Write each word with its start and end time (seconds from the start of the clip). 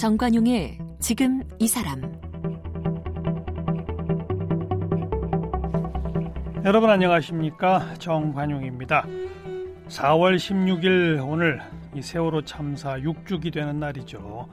정관용의 0.00 0.78
지금 0.98 1.42
이 1.58 1.68
사람 1.68 2.00
여러분 6.64 6.88
안녕하십니까 6.88 7.96
정관용입니다. 7.98 9.04
4월 9.88 10.36
16일 10.36 11.22
오늘 11.28 11.60
이 11.94 12.00
세월호 12.00 12.46
참사 12.46 12.96
6주기 12.96 13.52
되는 13.52 13.78
날이죠. 13.78 14.48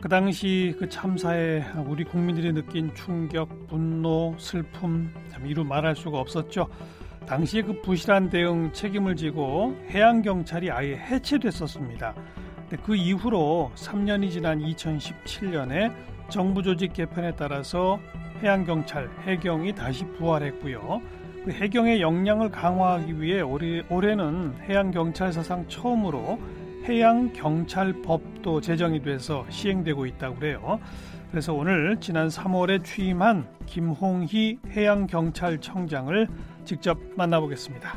그 0.00 0.08
당시 0.08 0.74
그 0.80 0.88
참사에 0.88 1.62
우리 1.86 2.02
국민들이 2.02 2.52
느낀 2.52 2.92
충격, 2.96 3.68
분노, 3.68 4.34
슬픔 4.36 5.14
참 5.30 5.46
이루 5.46 5.62
말할 5.62 5.94
수가 5.94 6.18
없었죠. 6.18 6.66
당시에 7.24 7.62
그 7.62 7.80
부실한 7.82 8.30
대응 8.30 8.72
책임을 8.72 9.14
지고 9.14 9.76
해양 9.90 10.22
경찰이 10.22 10.72
아예 10.72 10.96
해체됐었습니다. 10.96 12.16
그 12.76 12.94
이후로 12.94 13.72
3년이 13.74 14.30
지난 14.30 14.60
2017년에 14.60 15.92
정부 16.28 16.62
조직 16.62 16.92
개편에 16.92 17.32
따라서 17.36 17.98
해양 18.42 18.64
경찰 18.64 19.08
해경이 19.22 19.74
다시 19.74 20.04
부활했고요. 20.04 21.00
그 21.44 21.50
해경의 21.50 22.02
역량을 22.02 22.50
강화하기 22.50 23.20
위해 23.20 23.40
올해, 23.40 23.82
올해는 23.88 24.54
해양 24.68 24.90
경찰 24.90 25.32
사상 25.32 25.66
처음으로 25.68 26.38
해양 26.84 27.32
경찰법도 27.32 28.60
제정이 28.60 29.02
돼서 29.02 29.46
시행되고 29.48 30.06
있다고 30.06 30.36
그래요. 30.36 30.78
그래서 31.30 31.52
오늘 31.52 31.98
지난 32.00 32.28
3월에 32.28 32.84
취임한 32.84 33.46
김홍희 33.66 34.58
해양 34.70 35.06
경찰청장을 35.06 36.28
직접 36.64 36.98
만나보겠습니다. 37.16 37.94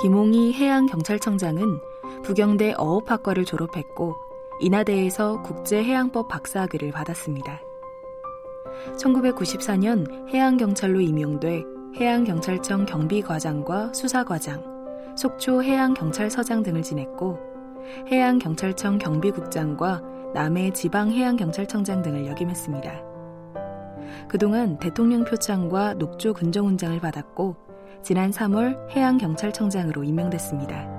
김홍희 0.00 0.54
해양경찰청장은 0.54 1.78
부경대 2.22 2.72
어업학과를 2.78 3.44
졸업했고 3.44 4.14
인하대에서 4.58 5.42
국제해양법 5.42 6.26
박사학위를 6.26 6.90
받았습니다. 6.90 7.60
1994년 8.96 10.28
해양경찰로 10.32 11.00
임용돼 11.02 11.64
해양경찰청 11.96 12.86
경비과장과 12.86 13.92
수사과장, 13.92 14.64
속초 15.18 15.62
해양경찰서장 15.62 16.62
등을 16.62 16.82
지냈고 16.82 17.38
해양경찰청 18.10 18.96
경비국장과 18.96 20.02
남해 20.32 20.72
지방해양경찰청장 20.72 22.00
등을 22.00 22.26
역임했습니다. 22.26 23.02
그동안 24.28 24.78
대통령 24.78 25.24
표창과 25.24 25.94
녹조 25.94 26.32
근정훈장을 26.32 26.98
받았고 27.00 27.69
지난 28.02 28.30
3월 28.30 28.88
해양경찰청장으로 28.90 30.04
임명됐습니다. 30.04 30.98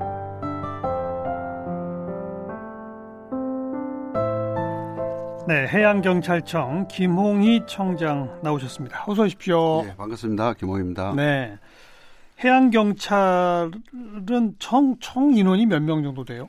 네, 5.47 5.67
해양경찰청 5.67 6.87
김홍희 6.87 7.63
청장 7.67 8.39
나오셨습니다. 8.43 9.03
어서 9.07 9.23
오십시오. 9.23 9.81
네, 9.83 9.95
반갑습니다. 9.97 10.53
김홍희입니다. 10.53 11.13
네. 11.15 11.57
해양경찰은 12.43 13.71
총, 14.59 14.95
총 14.99 15.35
인원이 15.35 15.65
몇 15.65 15.81
명 15.81 16.03
정도 16.03 16.23
돼요? 16.23 16.47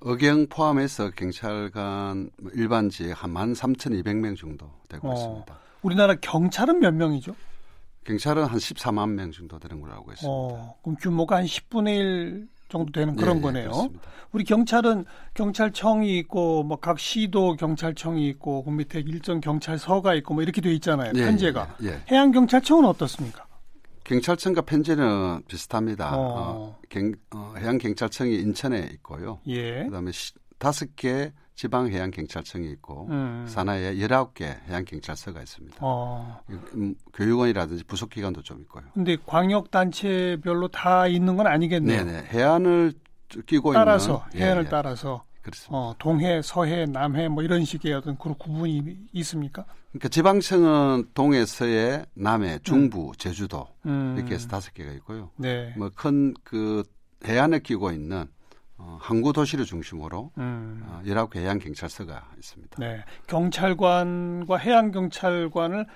의경 0.00 0.46
포함해서 0.48 1.10
경찰관 1.10 2.30
뭐 2.40 2.50
일반직 2.54 3.10
한 3.14 3.32
13,200명 3.34 4.36
정도 4.36 4.70
되고 4.88 5.10
어, 5.10 5.14
있습니다. 5.14 5.58
우리나라 5.82 6.14
경찰은 6.14 6.78
몇 6.80 6.94
명이죠? 6.94 7.34
경찰은 8.04 8.44
한 8.44 8.58
14만 8.58 9.10
명 9.10 9.32
정도 9.32 9.58
되는 9.58 9.80
걸로 9.80 9.92
알고 9.94 10.12
있습니다. 10.12 10.30
어, 10.30 10.76
그럼 10.82 10.96
규모가 11.00 11.36
한 11.36 11.44
10분의 11.44 11.96
1 11.98 12.48
정도 12.68 12.92
되는 12.92 13.14
그런 13.16 13.36
예, 13.36 13.38
예, 13.38 13.42
거네요. 13.42 13.70
그렇습니다. 13.70 14.10
우리 14.32 14.44
경찰은 14.44 15.04
경찰청이 15.34 16.18
있고 16.18 16.64
뭐 16.64 16.78
각 16.78 16.98
시도 16.98 17.54
경찰청이 17.56 18.26
있고 18.30 18.64
그 18.64 18.70
밑에 18.70 19.00
일정 19.00 19.40
경찰서가 19.40 20.14
있고 20.16 20.34
뭐 20.34 20.42
이렇게 20.42 20.60
돼 20.60 20.72
있잖아요. 20.74 21.12
예, 21.14 21.20
편제가. 21.24 21.76
예, 21.84 21.88
예. 21.88 22.02
해양 22.10 22.30
경찰청은 22.32 22.84
어떻습니까? 22.86 23.46
경찰청과 24.04 24.62
편제는 24.62 25.44
비슷합니다. 25.48 26.14
어. 26.16 26.20
어, 26.20 26.78
경, 26.90 27.12
어, 27.34 27.54
해양 27.56 27.78
경찰청이 27.78 28.34
인천에 28.34 28.90
있고요. 28.94 29.40
예. 29.46 29.84
그다음에 29.84 30.12
시, 30.12 30.32
다섯 30.58 30.94
개 30.96 31.32
지방 31.54 31.88
해양 31.88 32.10
경찰청이 32.10 32.68
있고 32.72 33.06
음. 33.10 33.44
산하에 33.46 33.94
19개 33.94 34.42
해양 34.68 34.84
경찰서가 34.84 35.40
있습니다. 35.40 35.76
어. 35.80 36.40
음, 36.74 36.94
교육원이라든지 37.12 37.84
부속 37.84 38.10
기관도 38.10 38.42
좀 38.42 38.60
있고요. 38.62 38.84
근데 38.92 39.16
광역 39.24 39.70
단체별로 39.70 40.68
다 40.68 41.06
있는 41.06 41.36
건 41.36 41.46
아니겠네요. 41.46 42.04
네네. 42.04 42.24
해안을 42.26 42.92
끼고 43.46 43.72
따라서 43.72 44.24
있는 44.32 44.46
해안을 44.46 44.62
예, 44.62 44.66
예. 44.66 44.70
따라서 44.70 45.24
그렇습니다. 45.42 45.76
어, 45.76 45.94
동해, 45.98 46.40
서해, 46.42 46.86
남해 46.86 47.28
뭐 47.28 47.42
이런 47.42 47.64
식의 47.64 47.92
어떤 47.92 48.18
그런 48.18 48.36
구분이 48.36 48.96
있습니까? 49.12 49.64
그러니까 49.92 50.08
지방청은 50.08 51.10
동해, 51.14 51.44
서해, 51.44 52.04
남해, 52.14 52.60
중부, 52.64 53.12
제주도 53.16 53.68
음. 53.86 54.16
이렇게 54.16 54.34
해서 54.34 54.48
다섯 54.48 54.74
개가 54.74 54.90
있고요. 54.94 55.30
네. 55.36 55.72
뭐큰 55.76 56.34
그 56.42 56.82
해안을 57.24 57.60
끼고 57.60 57.92
있는 57.92 58.26
어, 58.76 58.98
항구 59.00 59.32
도시를 59.32 59.64
중심으로 59.64 60.32
음. 60.38 60.82
어, 60.86 61.02
19개 61.04 61.36
해양 61.36 61.58
경찰서가 61.58 62.30
있습니다. 62.38 62.76
네. 62.78 63.04
경찰관과 63.26 64.56
해양 64.56 64.90
경찰관을 64.90 65.86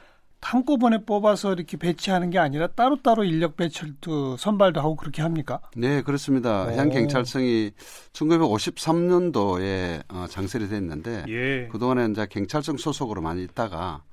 한꺼번에 0.40 1.04
뽑아서 1.04 1.52
이렇게 1.52 1.76
배치하는 1.76 2.30
게 2.30 2.38
아니라 2.38 2.68
따로따로 2.68 3.24
인력 3.24 3.56
배출도 3.56 4.36
선발도 4.36 4.80
하고 4.80 4.94
그렇게 4.94 5.20
합니까? 5.20 5.60
네, 5.76 6.02
그렇습니다. 6.02 6.66
오. 6.66 6.70
해양 6.70 6.90
경찰청이 6.90 7.72
1953년도에 8.12 10.04
어, 10.08 10.26
장설이 10.28 10.68
됐는데 10.68 11.24
예. 11.28 11.68
그동안에 11.68 12.06
이제 12.12 12.26
경찰청 12.26 12.76
소속으로 12.76 13.20
많이 13.20 13.42
있다가 13.42 14.04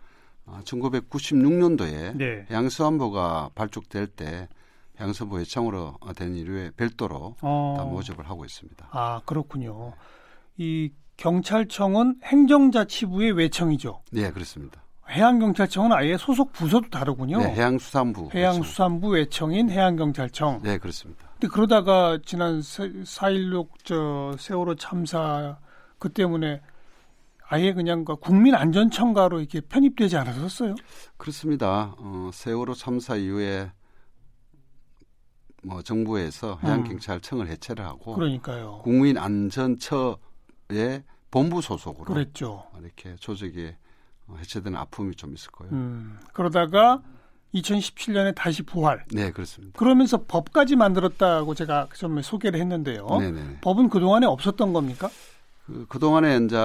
어, 0.45 0.59
1996년도에 0.63 2.17
네. 2.17 2.45
해양수안부가 2.49 3.51
발족될 3.53 4.07
때해 4.07 4.47
양수안부 4.99 5.39
회청으로 5.39 5.97
된 6.15 6.35
이후에 6.35 6.71
별도로 6.77 7.35
어. 7.41 7.75
다 7.77 7.83
모집을 7.85 8.29
하고 8.29 8.45
있습니다. 8.45 8.87
아, 8.91 9.21
그렇군요. 9.25 9.93
이 10.57 10.91
경찰청은 11.17 12.19
행정자치부의 12.23 13.33
외청이죠. 13.33 14.01
네, 14.11 14.31
그렇습니다. 14.31 14.81
해양경찰청은 15.09 15.91
아예 15.93 16.17
소속 16.17 16.51
부서도 16.51 16.89
다르군요. 16.89 17.37
네, 17.37 17.53
해양수산부. 17.53 18.29
해양수산부 18.33 19.09
외청인 19.09 19.69
해양경찰청. 19.69 20.61
네, 20.63 20.77
그렇습니다. 20.77 21.29
근데 21.33 21.47
그러다가 21.47 22.17
지난 22.25 22.59
4.16 22.59 23.67
저 23.83 24.35
세월호 24.39 24.75
참사 24.75 25.57
그 25.99 26.09
때문에 26.09 26.61
아예 27.47 27.73
그냥 27.73 28.03
그 28.03 28.15
국민안전청가로 28.15 29.39
이렇게 29.39 29.61
편입되지 29.61 30.17
않았었어요? 30.17 30.75
그렇습니다. 31.17 31.93
어, 31.99 32.31
세월호 32.33 32.73
참사 32.73 33.15
이후에 33.15 33.71
뭐 35.65 35.81
정부에서 35.81 36.59
해양경찰청을 36.63 37.47
해체를 37.47 37.85
하고 37.85 38.13
그러니까요. 38.13 38.81
국민안전처의 38.83 40.17
본부 41.31 41.61
소속으로 41.61 42.05
그랬죠. 42.13 42.63
이렇게 42.79 43.15
조직이 43.17 43.73
어, 44.27 44.35
해체되는 44.39 44.77
아픔이 44.77 45.15
좀 45.15 45.33
있을 45.33 45.51
거예요. 45.51 45.73
음, 45.73 46.17
그러다가 46.33 47.01
2017년에 47.53 48.35
다시 48.35 48.63
부활. 48.63 49.05
네, 49.11 49.31
그렇습니다. 49.31 49.77
그러면서 49.77 50.23
법까지 50.25 50.75
만들었다고 50.75 51.55
제가 51.55 51.87
좀 51.95 52.21
소개를 52.21 52.59
했는데요. 52.59 53.07
네네. 53.07 53.59
법은 53.61 53.89
그동안에 53.89 54.25
없었던 54.25 54.73
겁니까? 54.73 55.09
그, 55.65 55.85
그동안에 55.87 56.37
이제 56.45 56.57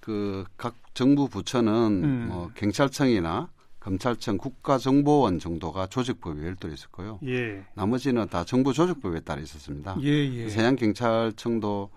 그 0.00 0.44
각 0.56 0.74
정부 0.94 1.28
부처는 1.28 1.72
음. 2.04 2.26
뭐 2.30 2.50
경찰청이나 2.54 3.48
검찰청, 3.84 4.38
국가정보원 4.38 5.38
정도가 5.38 5.88
조직법이 5.88 6.40
별도로 6.40 6.72
있었고요. 6.72 7.18
예. 7.26 7.62
나머지는 7.74 8.26
다 8.28 8.42
정부 8.42 8.72
조직법에 8.72 9.20
따라 9.20 9.42
있었습니다. 9.42 9.98
예, 10.00 10.08
예. 10.08 10.36
그래서 10.38 10.58
해양 10.58 10.74
경찰청도 10.74 11.90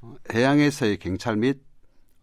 어, 0.00 0.14
해양에서의 0.32 0.96
경찰 0.96 1.36
및 1.36 1.60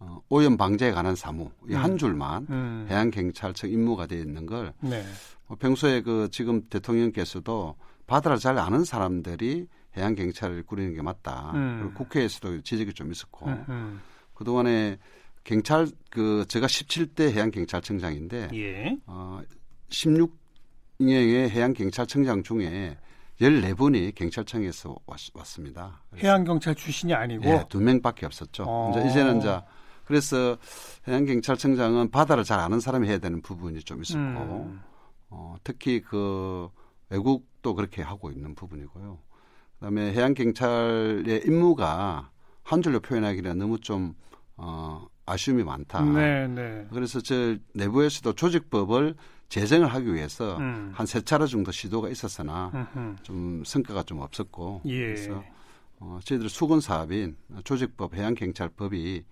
어, 0.00 0.20
오염 0.28 0.56
방제에 0.56 0.90
관한 0.90 1.14
사무 1.14 1.52
이한 1.68 1.92
음. 1.92 1.96
줄만 1.98 2.46
음. 2.50 2.86
해양 2.90 3.12
경찰청 3.12 3.70
임무가 3.70 4.06
되어 4.06 4.18
있는 4.18 4.46
걸 4.46 4.72
네. 4.80 5.04
뭐 5.46 5.56
평소에 5.56 6.02
그 6.02 6.28
지금 6.32 6.62
대통령께서도 6.68 7.76
바다를 8.08 8.38
잘 8.38 8.58
아는 8.58 8.82
사람들이 8.82 9.68
해양 9.96 10.16
경찰을 10.16 10.64
꾸리는 10.64 10.92
게 10.94 11.02
맞다. 11.02 11.52
음. 11.54 11.78
그리고 11.80 11.94
국회에서도 11.94 12.62
지적이 12.62 12.92
좀 12.94 13.12
있었고 13.12 13.46
음, 13.46 13.64
음. 13.68 14.00
그동안에 14.34 14.98
경찰 15.48 15.88
그 16.10 16.44
제가 16.46 16.66
17대 16.66 17.32
해양 17.32 17.50
경찰청장인데 17.50 18.50
예. 18.52 18.98
어 19.06 19.40
16명의 19.88 21.48
해양 21.48 21.72
경찰청장 21.72 22.42
중에 22.42 22.98
14분이 23.40 24.14
경찰청에서 24.14 24.94
왔, 25.06 25.18
왔습니다. 25.32 26.02
그래서 26.10 26.26
해양 26.26 26.44
경찰 26.44 26.74
출신이 26.74 27.14
아니고. 27.14 27.48
예, 27.48 27.64
두 27.70 27.80
명밖에 27.80 28.26
없었죠. 28.26 28.64
어. 28.68 28.90
이제 28.90 29.08
이제는 29.08 29.38
이제 29.38 29.58
그래서 30.04 30.58
해양 31.06 31.24
경찰청장은 31.24 32.10
바다를 32.10 32.44
잘 32.44 32.60
아는 32.60 32.78
사람이 32.78 33.08
해야 33.08 33.16
되는 33.16 33.40
부분이 33.40 33.80
좀 33.84 34.02
있었고 34.02 34.20
음. 34.20 34.82
어, 35.30 35.56
특히 35.64 36.02
그 36.02 36.68
외국도 37.08 37.74
그렇게 37.74 38.02
하고 38.02 38.30
있는 38.30 38.54
부분이고요. 38.54 39.18
그다음에 39.76 40.12
해양 40.12 40.34
경찰의 40.34 41.44
임무가 41.46 42.32
한 42.64 42.82
줄로 42.82 43.00
표현하기는 43.00 43.56
너무 43.56 43.80
좀 43.80 44.14
어, 44.58 45.06
아쉬움이 45.30 45.62
많다. 45.64 46.02
네, 46.02 46.46
네. 46.48 46.86
그래서 46.92 47.20
저 47.20 47.56
내부에서도 47.74 48.32
조직법을 48.34 49.14
제정을 49.48 49.88
하기 49.94 50.14
위해서 50.14 50.56
음. 50.58 50.90
한세 50.94 51.20
차례 51.22 51.46
정도 51.46 51.72
시도가 51.72 52.08
있었으나 52.10 52.70
음흠. 52.74 53.16
좀 53.22 53.62
성과가 53.64 54.02
좀 54.02 54.20
없었고 54.20 54.82
예. 54.86 54.98
그래서 54.98 55.42
어, 56.00 56.18
저희들 56.22 56.48
수건 56.48 56.80
사업인 56.80 57.36
조직법 57.64 58.14
해양경찰법이 58.14 59.24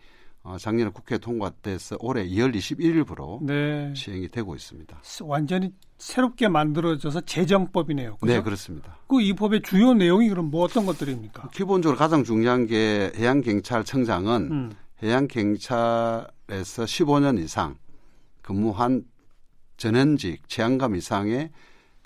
어, 0.42 0.56
작년에 0.58 0.90
국회 0.92 1.18
통과돼서 1.18 1.96
올해 1.98 2.24
2월 2.24 2.54
21일부로 2.54 3.42
네. 3.44 3.92
시행이 3.94 4.28
되고 4.28 4.54
있습니다. 4.54 4.96
완전히 5.22 5.72
새롭게 5.98 6.46
만들어져서 6.48 7.22
제정법이네요. 7.22 8.16
그죠? 8.16 8.32
네, 8.32 8.40
그렇습니다. 8.40 8.96
그 9.08 9.20
이 9.20 9.32
법의 9.32 9.62
주요 9.62 9.92
내용이 9.92 10.28
그럼 10.28 10.50
뭐 10.50 10.62
어떤 10.62 10.86
것들입니까? 10.86 11.48
기본적으로 11.52 11.98
가장 11.98 12.22
중요한 12.22 12.66
게 12.66 13.10
해양경찰청장은 13.16 14.48
음. 14.52 14.72
해양 15.02 15.28
경찰에서 15.28 16.30
15년 16.48 17.38
이상 17.38 17.76
근무한 18.42 19.04
전현직 19.76 20.48
체안감 20.48 20.96
이상의 20.96 21.50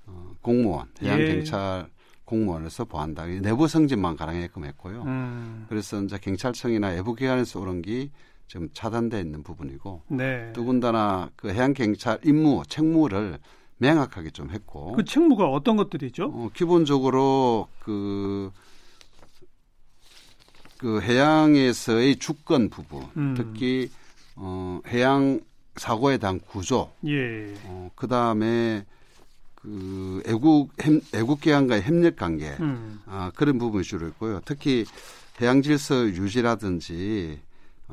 어, 0.06 0.32
공무원, 0.40 0.88
예. 1.02 1.06
해양 1.06 1.18
경찰 1.18 1.88
공무원에서 2.24 2.84
보한다. 2.84 3.26
내부 3.26 3.68
승진만 3.68 4.16
가능하게끔 4.16 4.64
했고요. 4.64 5.02
음. 5.02 5.66
그래서 5.68 6.00
이제 6.02 6.18
경찰청이나 6.18 6.88
외부기관에서 6.88 7.60
오는 7.60 7.82
게 7.82 8.10
지금 8.46 8.68
차단돼 8.72 9.20
있는 9.20 9.42
부분이고 9.42 10.02
네. 10.08 10.52
더군다나 10.52 11.30
그 11.36 11.50
해양 11.52 11.72
경찰 11.72 12.18
임무, 12.24 12.62
책무를 12.68 13.38
명확하게 13.78 14.30
좀 14.30 14.50
했고 14.50 14.92
그 14.92 15.04
책무가 15.04 15.48
어떤 15.48 15.76
것들이죠? 15.76 16.24
어, 16.24 16.50
기본적으로 16.52 17.68
그, 17.78 18.50
그 20.80 21.02
해양에서의 21.02 22.16
주권 22.16 22.70
부분, 22.70 23.02
음. 23.14 23.34
특히 23.36 23.90
어, 24.34 24.80
해양 24.86 25.38
사고에 25.76 26.16
대한 26.16 26.40
구조, 26.40 26.90
예. 27.06 27.52
어, 27.64 27.90
그 27.94 28.08
다음에 28.08 28.86
그 29.54 30.22
애국 30.26 30.72
협, 30.80 31.02
애국 31.14 31.42
기관과의 31.42 31.82
협력 31.82 32.16
관계, 32.16 32.56
음. 32.60 32.98
아, 33.04 33.30
그런 33.34 33.58
부분이 33.58 33.84
주로 33.84 34.08
있고요. 34.08 34.40
특히 34.46 34.86
해양 35.42 35.60
질서 35.60 36.06
유지라든지 36.06 37.38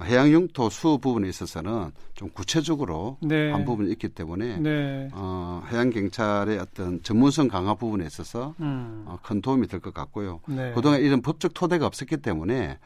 해양 0.04 0.32
영토 0.32 0.70
수호 0.70 0.98
부분에 0.98 1.28
있어서는 1.30 1.92
좀 2.14 2.30
구체적으로 2.30 3.18
네. 3.22 3.52
한 3.52 3.66
부분이 3.66 3.92
있기 3.92 4.10
때문에 4.10 4.58
네. 4.58 5.10
어, 5.14 5.62
해양 5.72 5.90
경찰의 5.90 6.60
어떤 6.60 7.02
전문성 7.04 7.48
강화 7.48 7.74
부분에 7.74 8.06
있어서 8.06 8.54
음. 8.60 9.04
어, 9.08 9.18
큰 9.24 9.42
도움이 9.42 9.68
될 9.68 9.80
것 9.80 9.94
같고요. 9.94 10.40
네. 10.48 10.72
그동안 10.74 11.02
이런 11.02 11.22
법적 11.22 11.54
토대가 11.54 11.86
없었기 11.86 12.18
때문에 12.18 12.78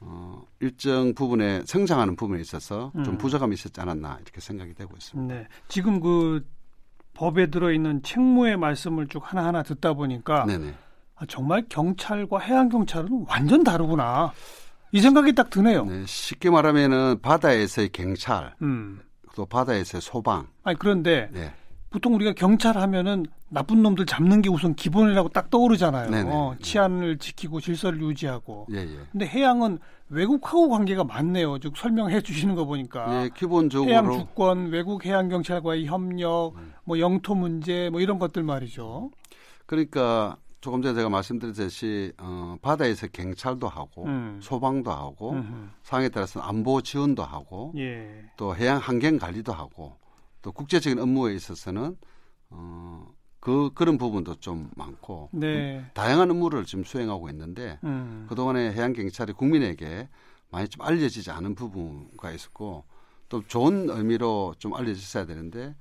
어, 0.00 0.42
일정 0.60 1.14
부분에 1.14 1.62
성장하는 1.64 2.16
부분에 2.16 2.40
있어서 2.40 2.92
좀 2.94 3.14
음. 3.14 3.18
부족함이 3.18 3.54
있었지 3.54 3.80
않았나 3.80 4.18
이렇게 4.22 4.40
생각이 4.40 4.74
되고 4.74 4.94
있습니다. 4.96 5.34
네. 5.34 5.46
지금 5.68 6.00
그 6.00 6.46
법에 7.14 7.46
들어 7.46 7.72
있는 7.72 8.02
책무의 8.02 8.56
말씀을 8.58 9.06
쭉 9.08 9.22
하나하나 9.24 9.62
듣다 9.62 9.94
보니까. 9.94 10.44
아, 11.18 11.24
정말 11.26 11.64
경찰과 11.70 12.40
해양 12.40 12.68
경찰은 12.68 13.24
완전 13.26 13.64
다르구나. 13.64 14.32
이 14.92 15.00
생각이 15.00 15.34
딱 15.34 15.50
드네요. 15.50 15.84
네, 15.84 16.04
쉽게 16.06 16.50
말하면은 16.50 17.20
바다에서의 17.20 17.90
경찰, 17.90 18.54
음. 18.62 19.00
또 19.34 19.46
바다에서의 19.46 20.00
소방, 20.00 20.46
아니 20.62 20.78
그런데 20.78 21.28
네, 21.32 21.52
보통 21.90 22.14
우리가 22.14 22.32
경찰 22.32 22.76
하면은 22.78 23.26
나쁜 23.48 23.82
놈들 23.82 24.06
잡는 24.06 24.42
게 24.42 24.50
우선 24.50 24.74
기본이라고 24.74 25.28
딱 25.30 25.50
떠오르잖아요. 25.50 26.10
네네. 26.10 26.30
어, 26.30 26.56
치안을 26.60 27.18
지키고 27.18 27.60
질서를 27.60 28.00
유지하고. 28.00 28.66
예, 28.72 28.78
예. 28.78 28.98
근데 29.12 29.26
해양은 29.26 29.78
외국하고 30.08 30.68
관계가 30.68 31.04
많네요. 31.04 31.58
즉 31.58 31.76
설명해 31.76 32.22
주시는 32.22 32.54
거 32.54 32.64
보니까. 32.64 33.24
예, 33.24 33.30
기본적으로 33.34 33.90
해양 33.90 34.10
주권, 34.12 34.68
외국 34.70 35.04
해양 35.06 35.28
경찰과의 35.28 35.86
협력, 35.86 36.54
뭐 36.84 36.98
영토 36.98 37.34
문제, 37.34 37.88
뭐 37.90 38.00
이런 38.00 38.18
것들 38.18 38.42
말이죠. 38.42 39.10
그러니까 39.66 40.36
조금 40.60 40.82
전에 40.82 40.94
제가 40.94 41.08
말씀드렸듯이 41.08 42.12
어, 42.18 42.56
바다에서 42.62 43.06
경찰도 43.08 43.68
하고 43.68 44.06
음. 44.06 44.40
소방도 44.42 44.90
하고 44.90 45.32
음흠. 45.32 45.68
상황에 45.82 46.08
따라서는 46.08 46.46
안보 46.46 46.82
지원도 46.82 47.22
하고 47.22 47.72
예. 47.76 48.24
또 48.36 48.56
해양 48.56 48.78
환경 48.78 49.18
관리도 49.18 49.52
하고 49.52 49.96
또 50.42 50.52
국제적인 50.52 50.98
업무에 50.98 51.34
있어서는 51.34 51.96
어, 52.50 53.06
그 53.40 53.70
그런 53.74 53.96
부분도 53.98 54.36
좀 54.36 54.70
많고 54.74 55.30
네. 55.32 55.84
다양한 55.94 56.30
업무를 56.30 56.64
지금 56.64 56.84
수행하고 56.84 57.28
있는데 57.30 57.78
음. 57.84 58.26
그동안에 58.28 58.72
해양 58.72 58.92
경찰이 58.92 59.34
국민에게 59.34 60.08
많이 60.50 60.68
좀 60.68 60.82
알려지지 60.82 61.30
않은 61.30 61.54
부분가 61.54 62.32
있었고 62.32 62.84
또 63.28 63.42
좋은 63.46 63.88
의미로 63.90 64.54
좀 64.58 64.74
알려졌어야 64.74 65.26
되는데 65.26 65.68
어, 65.68 65.74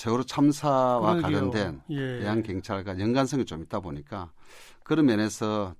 세월호 0.00 0.22
참사와 0.22 1.16
그러게요. 1.16 1.22
관련된 1.22 1.82
예. 1.90 2.22
해양 2.22 2.42
경찰과 2.42 2.98
연관성이 2.98 3.44
좀 3.44 3.62
있다 3.62 3.80
보니까 3.80 4.30
그런 4.82 5.04
면에서 5.04 5.74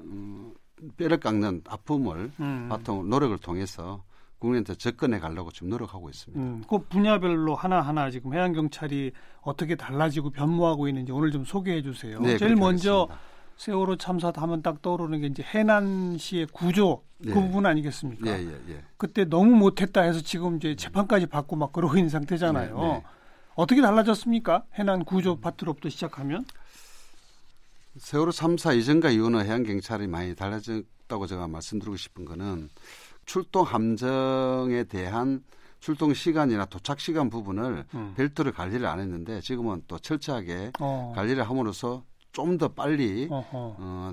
음, 0.00 0.52
뼈를 0.96 1.20
깎는 1.20 1.62
아픔을 1.68 2.32
음. 2.40 2.66
바통 2.68 3.08
노력을 3.08 3.36
통해서 3.38 4.02
국민한테 4.40 4.74
접근해 4.74 5.20
가려고 5.20 5.52
지금 5.52 5.68
노력하고 5.68 6.10
있습니다. 6.10 6.42
음, 6.42 6.64
그 6.68 6.78
분야별로 6.88 7.54
하나하나 7.54 8.10
지금 8.10 8.34
해양 8.34 8.52
경찰이 8.52 9.12
어떻게 9.42 9.76
달라지고 9.76 10.30
변모하고 10.30 10.88
있는지 10.88 11.12
오늘 11.12 11.30
좀 11.30 11.44
소개해 11.44 11.82
주세요. 11.82 12.18
네, 12.20 12.36
제일 12.36 12.56
먼저 12.56 13.02
하겠습니다. 13.02 13.34
세월호 13.56 13.96
참사 13.98 14.32
하면 14.34 14.62
딱 14.62 14.82
떠오르는 14.82 15.20
게 15.20 15.28
이제 15.28 15.44
해난시의 15.44 16.48
구조 16.52 17.04
그 17.22 17.28
네. 17.28 17.34
부분 17.34 17.66
아니겠습니까? 17.66 18.26
예, 18.26 18.44
예, 18.44 18.60
예. 18.70 18.82
그때 18.96 19.24
너무 19.24 19.54
못했다 19.54 20.02
해서 20.02 20.20
지금 20.20 20.56
이제 20.56 20.74
재판까지 20.74 21.26
받고 21.26 21.54
막 21.54 21.72
그러고 21.72 21.96
있는 21.96 22.08
상태잖아요. 22.10 23.04
어떻게 23.54 23.80
달라졌습니까? 23.80 24.64
해난 24.74 25.04
구조 25.04 25.36
파트로부터 25.38 25.88
시작하면? 25.88 26.44
세월호 27.98 28.32
참사 28.32 28.72
이전과 28.72 29.10
이후는 29.10 29.44
해양 29.46 29.62
경찰이 29.62 30.08
많이 30.08 30.34
달라졌다고 30.34 31.26
제가 31.28 31.46
말씀드리고 31.46 31.96
싶은 31.96 32.24
거는 32.24 32.68
출동 33.24 33.64
함정에 33.64 34.84
대한 34.84 35.44
출동 35.78 36.12
시간이나 36.14 36.64
도착 36.64 36.98
시간 36.98 37.30
부분을 37.30 37.84
음. 37.94 38.14
별도로 38.16 38.52
관리를 38.52 38.86
안 38.86 38.98
했는데 38.98 39.40
지금은 39.40 39.82
또 39.86 39.98
철저하게 39.98 40.72
어. 40.80 41.12
관리를 41.14 41.48
함으로써 41.48 42.02
좀 42.32 42.58
더 42.58 42.66
빨리 42.66 43.28
어허. 43.30 43.46
어, 43.78 44.10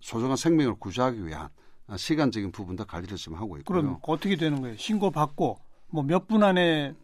소중한 0.00 0.36
생명을 0.36 0.74
구조하기 0.80 1.24
위한 1.24 1.48
어, 1.86 1.96
시간적인 1.96 2.50
부분도 2.50 2.84
관리를 2.86 3.16
지금 3.16 3.36
하고 3.38 3.56
있고요. 3.58 3.80
그럼 3.80 3.98
어떻게 4.02 4.34
되는 4.36 4.60
거예요? 4.60 4.76
신고 4.76 5.12
받고 5.12 5.58
뭐 5.90 6.02
몇 6.02 6.26
분 6.26 6.42
안에 6.42 6.94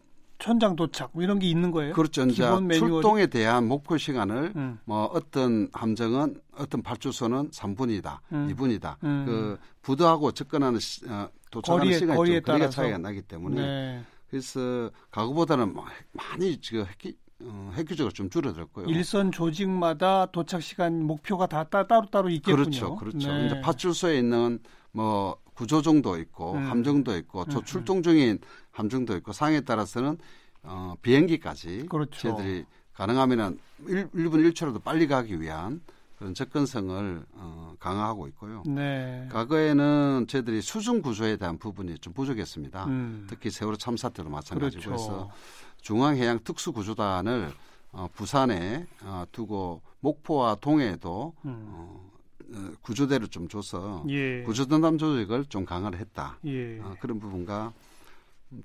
천장 0.41 0.75
도착 0.75 1.11
뭐 1.13 1.21
이런 1.23 1.37
게 1.37 1.47
있는 1.47 1.69
거예요? 1.71 1.93
그렇죠. 1.93 2.23
이제? 2.25 2.43
출동에 2.73 3.27
대한 3.27 3.67
목표 3.67 3.97
시간을 3.97 4.53
음. 4.55 4.79
뭐 4.85 5.05
어떤 5.13 5.69
함정은 5.71 6.41
어떤 6.57 6.81
발주소는 6.81 7.51
3분이다, 7.51 8.17
음. 8.33 8.47
2분이다. 8.51 8.95
음. 9.03 9.23
그 9.27 9.59
부도하고 9.83 10.31
접근하는 10.31 10.79
시, 10.79 11.07
어, 11.07 11.29
도착하는 11.51 11.85
거리에- 11.91 11.99
시간이 11.99 12.17
거리에 12.17 12.35
좀 12.39 12.45
거리가 12.45 12.57
따라서. 12.59 12.81
차이가 12.81 12.97
나기 12.97 13.21
때문에 13.21 13.61
네. 13.61 14.03
그래서 14.31 14.89
과거보다는 15.11 15.73
뭐 15.73 15.85
많이 16.13 16.57
지금 16.59 16.85
획기, 16.85 17.15
어, 17.43 17.71
획기적으로 17.75 18.11
좀 18.11 18.27
줄어들었고요. 18.29 18.87
일선 18.87 19.31
조직마다 19.31 20.25
도착 20.27 20.63
시간 20.63 21.03
목표가 21.03 21.45
다 21.45 21.65
따, 21.65 21.85
따로 21.85 22.07
따로 22.07 22.29
있겠군요. 22.29 22.55
그렇죠, 22.63 22.95
그렇죠. 22.95 23.31
네. 23.31 23.45
이제 23.45 23.61
파출소에 23.61 24.17
있는 24.17 24.57
뭐 24.91 25.37
구조정도 25.61 26.17
있고 26.17 26.53
음. 26.53 26.71
함정도 26.71 27.15
있고 27.17 27.45
또 27.45 27.59
음, 27.59 27.63
출동 27.63 28.01
중인 28.01 28.39
함정도 28.71 29.15
있고 29.17 29.31
상황에 29.31 29.61
따라서는 29.61 30.17
어, 30.63 30.95
비행기까지 31.03 31.85
그렇죠. 31.87 32.35
저희들이 32.35 32.65
가능하면은 32.93 33.59
1, 33.85 34.07
1분 34.07 34.51
1초라도 34.51 34.83
빨리 34.83 35.05
가기 35.05 35.39
위한 35.39 35.81
그런 36.17 36.33
접근성을 36.33 37.23
어, 37.33 37.75
강화하고 37.79 38.27
있고요. 38.29 38.63
네. 38.65 39.27
과거에는 39.31 40.25
저희들이 40.27 40.63
수중 40.63 41.03
구조에 41.03 41.37
대한 41.37 41.59
부분이 41.59 41.99
좀 41.99 42.13
부족했습니다. 42.13 42.85
음. 42.85 43.27
특히 43.29 43.51
세월호 43.51 43.77
참사 43.77 44.09
때도 44.09 44.29
마찬가지고 44.29 44.81
그렇죠. 44.83 44.93
해서 44.93 45.29
중앙해양 45.81 46.39
특수구조단을 46.43 47.53
어, 47.91 48.07
부산에 48.15 48.87
어, 49.03 49.25
두고 49.31 49.81
목포와 49.99 50.55
동해에도 50.55 51.35
음. 51.45 51.65
어, 51.69 52.01
어, 52.03 52.10
구조대를 52.81 53.27
좀 53.29 53.47
줘서 53.47 54.03
예. 54.09 54.43
구조전담 54.43 54.97
조직을 54.97 55.45
좀 55.45 55.65
강화를 55.65 55.99
했다. 55.99 56.37
예. 56.45 56.79
어, 56.79 56.95
그런 56.99 57.19
부분과 57.19 57.73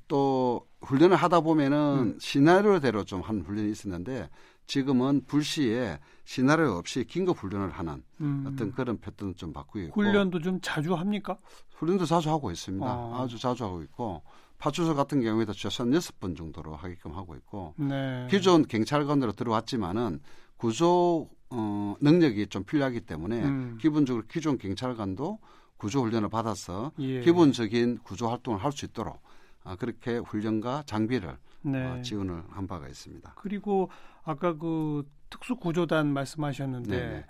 또 0.08 0.66
훈련을 0.82 1.16
하다 1.16 1.40
보면은 1.40 2.14
음. 2.14 2.18
시나리오대로 2.20 3.04
좀 3.04 3.22
한 3.22 3.40
훈련이 3.42 3.70
있었는데 3.70 4.28
지금은 4.66 5.22
불시에 5.26 6.00
시나리오 6.24 6.72
없이 6.72 7.04
긴급 7.04 7.36
훈련을 7.38 7.70
하는 7.70 8.02
음. 8.20 8.44
어떤 8.48 8.72
그런 8.72 8.98
패턴을 8.98 9.34
좀 9.34 9.52
바꾸고 9.52 9.78
있고 9.80 10.00
훈련도 10.00 10.40
좀 10.40 10.58
자주 10.60 10.94
합니까? 10.94 11.38
훈련도 11.76 12.04
자주 12.04 12.30
하고 12.30 12.50
있습니다. 12.50 12.84
어. 12.84 13.22
아주 13.22 13.38
자주 13.38 13.64
하고 13.64 13.82
있고 13.82 14.22
파출소 14.58 14.94
같은 14.96 15.22
경우에도 15.22 15.52
최소한 15.52 15.92
여섯 15.94 16.18
번 16.18 16.34
정도로 16.34 16.74
하게끔 16.74 17.14
하고 17.14 17.36
있고 17.36 17.74
네. 17.76 18.26
기존 18.30 18.66
경찰관으로 18.66 19.32
들어왔지만은 19.32 20.20
구조 20.56 21.28
어, 21.50 21.94
능력이 22.00 22.48
좀 22.48 22.64
필요하기 22.64 23.02
때문에 23.02 23.42
음. 23.42 23.78
기본적으로 23.80 24.24
기존 24.28 24.58
경찰관도 24.58 25.38
구조 25.76 26.00
훈련을 26.02 26.28
받아서 26.28 26.92
예. 26.98 27.20
기본적인 27.20 27.98
구조 28.02 28.28
활동을 28.28 28.62
할 28.64 28.72
수 28.72 28.84
있도록 28.86 29.20
아, 29.64 29.76
그렇게 29.76 30.18
훈련과 30.18 30.84
장비를 30.86 31.36
네. 31.62 31.84
어, 31.84 32.02
지원을 32.02 32.42
한 32.50 32.66
바가 32.66 32.88
있습니다. 32.88 33.34
그리고 33.36 33.90
아까 34.24 34.56
그 34.56 35.04
특수 35.30 35.56
구조단 35.56 36.06
말씀하셨는데 36.12 36.88
네네. 36.96 37.24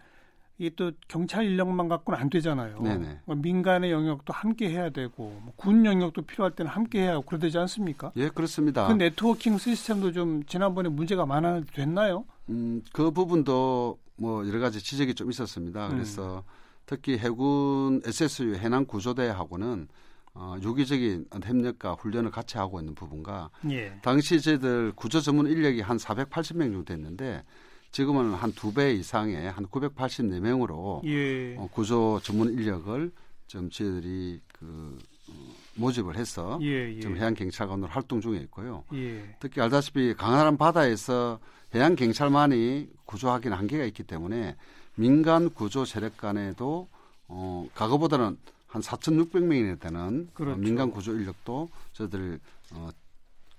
이게 0.58 0.70
또 0.76 0.92
경찰 1.08 1.44
인력만 1.44 1.88
갖고는 1.88 2.18
안 2.18 2.30
되잖아요. 2.30 2.78
뭐 3.26 3.34
민간의 3.36 3.90
영역도 3.90 4.32
함께 4.32 4.70
해야 4.70 4.88
되고 4.90 5.38
뭐 5.42 5.52
군 5.56 5.84
영역도 5.84 6.22
필요할 6.22 6.52
때는 6.54 6.70
함께 6.70 7.02
해야 7.02 7.12
하고 7.12 7.22
그러되지 7.22 7.58
않습니까? 7.58 8.12
예, 8.16 8.28
그렇습니다. 8.28 8.86
그 8.88 8.92
네트워킹 8.94 9.58
시스템도 9.58 10.12
좀 10.12 10.44
지난번에 10.44 10.88
문제가 10.88 11.26
많아 11.26 11.62
됐나요? 11.74 12.24
음, 12.48 12.82
그 12.92 13.10
부분도 13.10 13.98
뭐 14.16 14.46
여러 14.46 14.58
가지 14.60 14.82
지적이 14.82 15.14
좀 15.14 15.28
음. 15.28 15.30
있었습니다. 15.30 15.88
그래서 15.88 16.44
특히 16.86 17.18
해군 17.18 18.00
SSU 18.04 18.54
해남 18.56 18.86
구조대하고는 18.86 19.88
어, 20.34 20.56
유기적인 20.62 21.26
협력과 21.42 21.94
훈련을 21.94 22.30
같이 22.30 22.58
하고 22.58 22.78
있는 22.78 22.94
부분과 22.94 23.50
예. 23.70 23.98
당시 24.02 24.40
저희들 24.40 24.92
구조 24.94 25.20
전문 25.20 25.46
인력이 25.46 25.80
한 25.80 25.96
480명 25.96 26.58
정도 26.72 26.84
됐는데 26.84 27.42
지금은 27.90 28.34
한 28.34 28.52
두 28.52 28.70
배 28.72 28.92
이상의 28.92 29.50
한 29.50 29.66
984명으로 29.66 31.04
예. 31.06 31.56
어, 31.56 31.68
구조 31.72 32.20
전문 32.22 32.52
인력을 32.52 33.10
좀 33.46 33.70
저희들이 33.70 34.40
그 34.52 34.98
어, 35.30 35.32
모집을 35.76 36.16
해서 36.16 36.58
예. 36.62 36.94
예. 36.94 37.00
지금 37.00 37.16
해양 37.16 37.32
경찰관으로 37.34 37.88
활동 37.88 38.20
중에 38.20 38.38
있고요. 38.40 38.84
예. 38.92 39.36
특히 39.40 39.60
알다시피 39.62 40.14
강한 40.14 40.56
바다에서 40.58 41.38
해양 41.76 41.94
경찰만이 41.94 42.88
구조하기는 43.04 43.56
한계가 43.56 43.84
있기 43.84 44.02
때문에 44.02 44.56
민간 44.94 45.50
구조 45.50 45.84
세력 45.84 46.16
간에도 46.16 46.88
어, 47.28 47.66
과거보다는 47.74 48.38
한 48.66 48.82
4,600명이나 48.82 49.78
되는 49.78 50.28
그렇죠. 50.32 50.54
어, 50.54 50.56
민간 50.56 50.90
구조 50.90 51.12
인력도 51.12 51.68
저희들 51.92 52.40
어, 52.72 52.88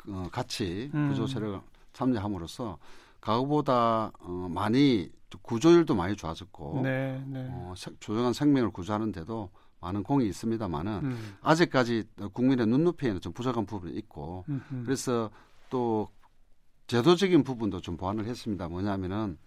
어, 0.08 0.30
같이 0.32 0.90
음. 0.94 1.10
구조 1.10 1.28
세력을 1.28 1.60
참여함으로써 1.94 2.78
과거보다 3.22 4.12
어, 4.20 4.48
많이 4.50 5.12
구조율도 5.42 5.94
많이 5.96 6.16
좋아졌고 6.16 6.82
네. 6.84 7.24
네. 7.28 7.48
어, 7.52 7.74
세- 7.78 7.92
조용한 8.00 8.34
생명을 8.34 8.72
구조하는데도 8.72 9.50
많은 9.80 10.02
공이 10.02 10.26
있습니다만은 10.28 10.92
음. 11.04 11.36
아직까지 11.42 12.04
국민의 12.34 12.66
눈높이에는 12.66 13.22
좀 13.22 13.32
부족한 13.34 13.66
부분이 13.68 13.96
있고 13.98 14.44
음흠. 14.50 14.84
그래서 14.86 15.30
또 15.70 16.08
제도적인 16.88 17.44
부분도 17.44 17.82
좀 17.82 17.98
보완을 17.98 18.26
했습니다. 18.26 18.68
뭐냐면은 18.68 19.38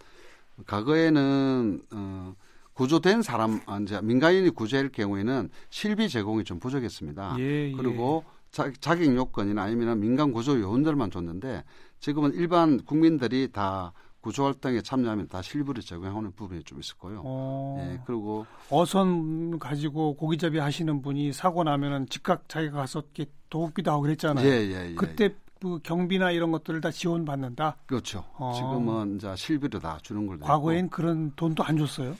과거에는 0.66 1.82
어, 1.92 2.34
구조된 2.74 3.22
사람 3.22 3.60
아, 3.66 3.78
이제 3.80 4.00
민간인이 4.00 4.50
구조할 4.50 4.90
경우에는 4.90 5.50
실비 5.70 6.08
제공이 6.08 6.44
좀 6.44 6.60
부족했습니다. 6.60 7.36
예, 7.38 7.70
예. 7.70 7.72
그리고 7.72 8.24
자, 8.50 8.70
자격 8.80 9.14
요건이나 9.14 9.62
아니면 9.62 10.00
민간 10.00 10.32
구조 10.32 10.60
요원들만 10.60 11.10
줬는데 11.10 11.64
지금은 11.98 12.34
일반 12.34 12.78
국민들이 12.84 13.48
다 13.52 13.92
구조 14.20 14.44
활동에 14.44 14.82
참여하면 14.82 15.28
다 15.28 15.40
실비를 15.40 15.82
제공하는 15.82 16.32
부분이 16.32 16.62
좀 16.64 16.78
있었고요. 16.78 17.22
어, 17.24 17.78
예, 17.80 18.00
그리고 18.04 18.46
어선 18.68 19.58
가지고 19.58 20.14
고기잡이 20.14 20.58
하시는 20.58 21.00
분이 21.00 21.32
사고 21.32 21.64
나면은 21.64 22.06
즉각 22.10 22.48
자기가 22.48 22.76
가서 22.78 23.00
이렇게 23.14 23.30
도우기도 23.48 23.90
하고 23.90 24.04
예, 24.04 24.08
그랬잖아요. 24.08 24.46
예, 24.46 24.90
예. 24.90 24.94
그때 24.94 25.34
그 25.60 25.78
경비나 25.82 26.30
이런 26.30 26.50
것들을 26.50 26.80
다 26.80 26.90
지원받는다. 26.90 27.76
그렇죠. 27.86 28.24
어. 28.34 28.52
지금은 28.54 29.16
이제 29.16 29.34
실비를 29.36 29.80
다 29.80 29.98
주는 30.02 30.26
걸로 30.26 30.40
과거엔 30.40 30.88
그런 30.88 31.32
돈도 31.36 31.62
안 31.62 31.76
줬어요. 31.76 32.16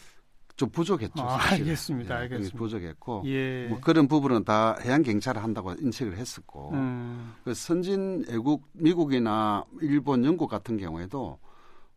좀 0.57 0.69
부족했죠. 0.69 1.23
아. 1.23 1.39
알겠습니다, 1.53 2.17
예, 2.17 2.19
알겠습니다. 2.21 2.59
부족했고 2.59 3.23
예. 3.25 3.67
뭐 3.69 3.81
그런 3.81 4.09
부분은 4.09 4.45
다 4.45 4.77
해양 4.83 5.03
경찰을 5.03 5.43
한다고 5.43 5.73
인식을 5.73 6.19
했었고 6.19 6.73
음, 6.75 7.33
그 7.45 7.55
선진 7.55 8.27
애국 8.29 8.69
미국이나 8.73 9.65
일본, 9.81 10.23
영국 10.27 10.49
같은 10.49 10.77
경우에도 10.77 11.39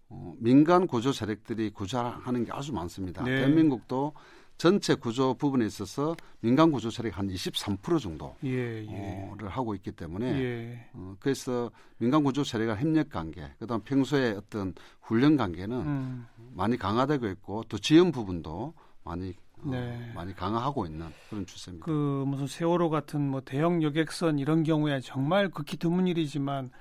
어, 0.07 0.33
민간 0.39 0.87
구조 0.87 1.11
세력들이 1.11 1.71
구조하는 1.71 2.45
게 2.45 2.53
아주 2.53 2.71
많습니다. 2.71 3.21
네. 3.23 3.39
대한민국도 3.39 4.13
전체 4.63 4.95
구조 4.95 5.33
부분에 5.33 5.65
있어서 5.65 6.15
민간 6.39 6.71
구조 6.71 6.89
세력 6.89 7.15
한23% 7.15 7.99
정도를 7.99 8.33
예, 8.45 8.85
예. 8.87 9.29
하고 9.45 9.75
있기 9.75 9.91
때문에 9.91 10.41
예. 10.41 10.89
어, 10.93 11.17
그래서 11.19 11.69
민간 11.97 12.23
구조 12.23 12.45
세력과 12.45 12.77
협력 12.77 13.09
관계, 13.09 13.51
그다음 13.59 13.81
평소에 13.81 14.31
어떤 14.31 14.73
훈련 15.01 15.35
관계는 15.35 15.77
음, 15.77 16.27
많이 16.53 16.77
강화되고 16.77 17.27
있고 17.27 17.65
또 17.67 17.77
지원 17.77 18.13
부분도 18.13 18.73
많이 19.03 19.33
어, 19.65 19.69
네. 19.69 20.13
많이 20.15 20.33
강화하고 20.33 20.85
있는 20.85 21.07
그런 21.29 21.45
추세입니다. 21.45 21.85
그 21.85 22.23
무슨 22.25 22.47
세월호 22.47 22.89
같은 22.89 23.19
뭐 23.19 23.41
대형 23.41 23.83
여객선 23.83 24.39
이런 24.39 24.63
경우에 24.63 25.01
정말 25.01 25.49
극히 25.49 25.75
드문 25.75 26.07
일이지만 26.07 26.71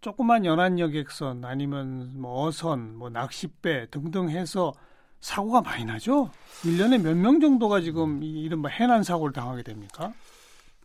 조그만 0.00 0.46
연안 0.46 0.78
여객선 0.78 1.44
아니면 1.44 2.18
뭐 2.18 2.46
어선, 2.46 2.96
뭐 2.96 3.10
낚싯배 3.10 3.88
등등 3.90 4.30
해서 4.30 4.72
사고가 5.26 5.60
많이 5.60 5.84
나죠. 5.84 6.30
1년에 6.62 7.02
몇 7.02 7.16
명 7.16 7.40
정도가 7.40 7.80
지금 7.80 8.22
이 8.22 8.42
이른바 8.44 8.68
해난 8.68 9.02
사고를 9.02 9.32
당하게 9.32 9.64
됩니까? 9.64 10.12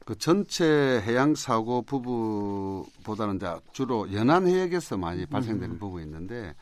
그 0.04 0.18
전체 0.18 0.66
해양 1.06 1.36
사고 1.36 1.84
부부보다는 1.84 3.40
주로 3.72 4.12
연안 4.12 4.48
해역에서 4.48 4.98
많이 4.98 5.28
발생되는 5.28 5.78
부분이 5.78 6.06
있는데 6.06 6.56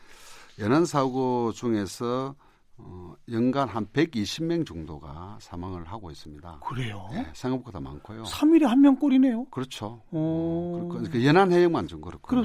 연안 0.58 0.84
사고 0.84 1.52
중에서 1.52 2.34
어, 2.82 3.14
연간 3.30 3.68
한 3.68 3.86
120명 3.92 4.66
정도가 4.66 5.38
사망을 5.40 5.84
하고 5.84 6.10
있습니다. 6.10 6.60
그래요? 6.66 7.08
네, 7.12 7.26
생각보다 7.32 7.78
많고요. 7.80 8.24
3일에 8.24 8.64
한 8.64 8.80
명 8.80 8.96
꼴이네요. 8.96 9.44
그렇죠. 9.50 10.00
오. 10.10 10.18
어, 10.18 10.88
그러니까 10.88 11.12
그 11.12 11.24
연안 11.24 11.52
해역만 11.52 11.86
좀 11.86 12.00
그렇고요. 12.00 12.42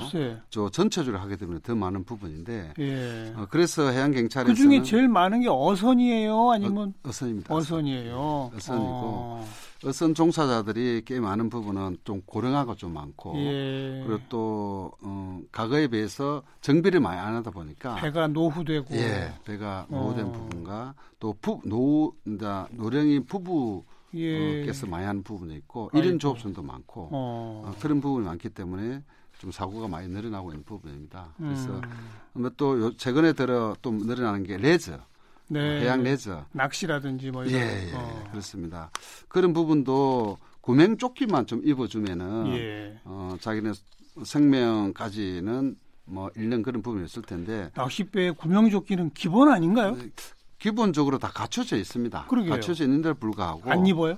저 0.49 0.69
전체적으로 0.69 1.21
하게 1.21 1.37
되면 1.37 1.59
더 1.61 1.73
많은 1.75 2.03
부분인데 2.03 2.73
예. 2.79 3.33
어, 3.35 3.47
그래서 3.49 3.89
해양 3.89 4.11
경찰에서는 4.11 4.53
그 4.55 4.61
중에 4.61 4.81
제일 4.83 5.07
많은 5.07 5.41
게 5.41 5.47
어선이에요? 5.49 6.51
아니면 6.51 6.93
어선입니다. 7.03 7.53
어선이에요? 7.55 8.51
어선이고. 8.55 9.45
어. 9.85 9.89
어선 9.89 10.13
종사자들이 10.15 11.03
꽤 11.05 11.19
많은 11.19 11.49
부분은 11.49 11.97
좀 12.03 12.21
고령화가 12.25 12.75
좀 12.75 12.93
많고 12.93 13.33
예. 13.37 14.03
그리고 14.05 14.21
또 14.29 14.91
어, 15.01 15.39
과거에 15.51 15.87
비해서 15.87 16.43
정비를 16.61 16.99
많이 16.99 17.19
안 17.19 17.35
하다 17.35 17.51
보니까 17.51 17.95
배가 17.95 18.27
노후되고 18.27 18.93
예 18.95 19.33
배가 19.43 19.85
노후된 19.89 20.25
어. 20.27 20.31
부분과 20.31 20.95
또 21.19 21.33
부 21.41 21.61
노 21.65 22.13
이제 22.25 22.45
노령인 22.71 23.21
예. 23.21 23.25
부부께서 23.25 24.87
많이 24.87 25.05
하는 25.05 25.21
부분이 25.23 25.53
있고 25.55 25.89
아이고. 25.93 26.05
일인 26.05 26.19
조업선도 26.19 26.61
많고 26.63 27.09
어. 27.11 27.63
어, 27.67 27.75
그런 27.79 28.01
부분이 28.01 28.25
많기 28.25 28.49
때문에 28.49 29.03
좀 29.37 29.51
사고가 29.51 29.87
많이 29.87 30.07
늘어나고 30.07 30.51
있는 30.51 30.63
부분입니다. 30.63 31.33
그래서 31.37 31.81
음. 32.35 32.49
요- 32.81 32.95
최근에 32.95 33.33
들어 33.33 33.75
또 33.81 33.91
늘어나는 33.91 34.43
게 34.43 34.57
레저 34.57 34.97
네. 35.47 35.59
어, 35.59 35.63
해양 35.81 36.03
레저 36.03 36.45
낚시라든지 36.51 37.31
뭐 37.31 37.43
이런 37.45 37.61
예, 37.61 37.89
예, 37.89 37.93
어. 37.93 38.23
그렇습니다. 38.31 38.89
그런 39.27 39.53
부분도 39.53 40.37
구명 40.61 40.97
조끼만 40.97 41.45
좀 41.45 41.61
입어주면은 41.63 42.47
예. 42.57 42.99
어, 43.03 43.35
자기네 43.39 43.73
생명까지는 44.23 45.75
뭐 46.05 46.29
잃는 46.35 46.61
그런 46.61 46.81
부분이 46.81 47.05
있을 47.05 47.21
텐데 47.23 47.69
낚싯배 47.75 48.31
구명조끼는 48.31 49.11
기본 49.13 49.49
아닌가요? 49.51 49.97
기본적으로 50.59 51.17
다 51.19 51.29
갖춰져 51.33 51.75
있습니다. 51.77 52.25
그러게요. 52.27 52.51
갖춰져 52.51 52.83
있는데 52.85 53.13
불구하고 53.13 53.69
안 53.69 53.85
입어요? 53.85 54.17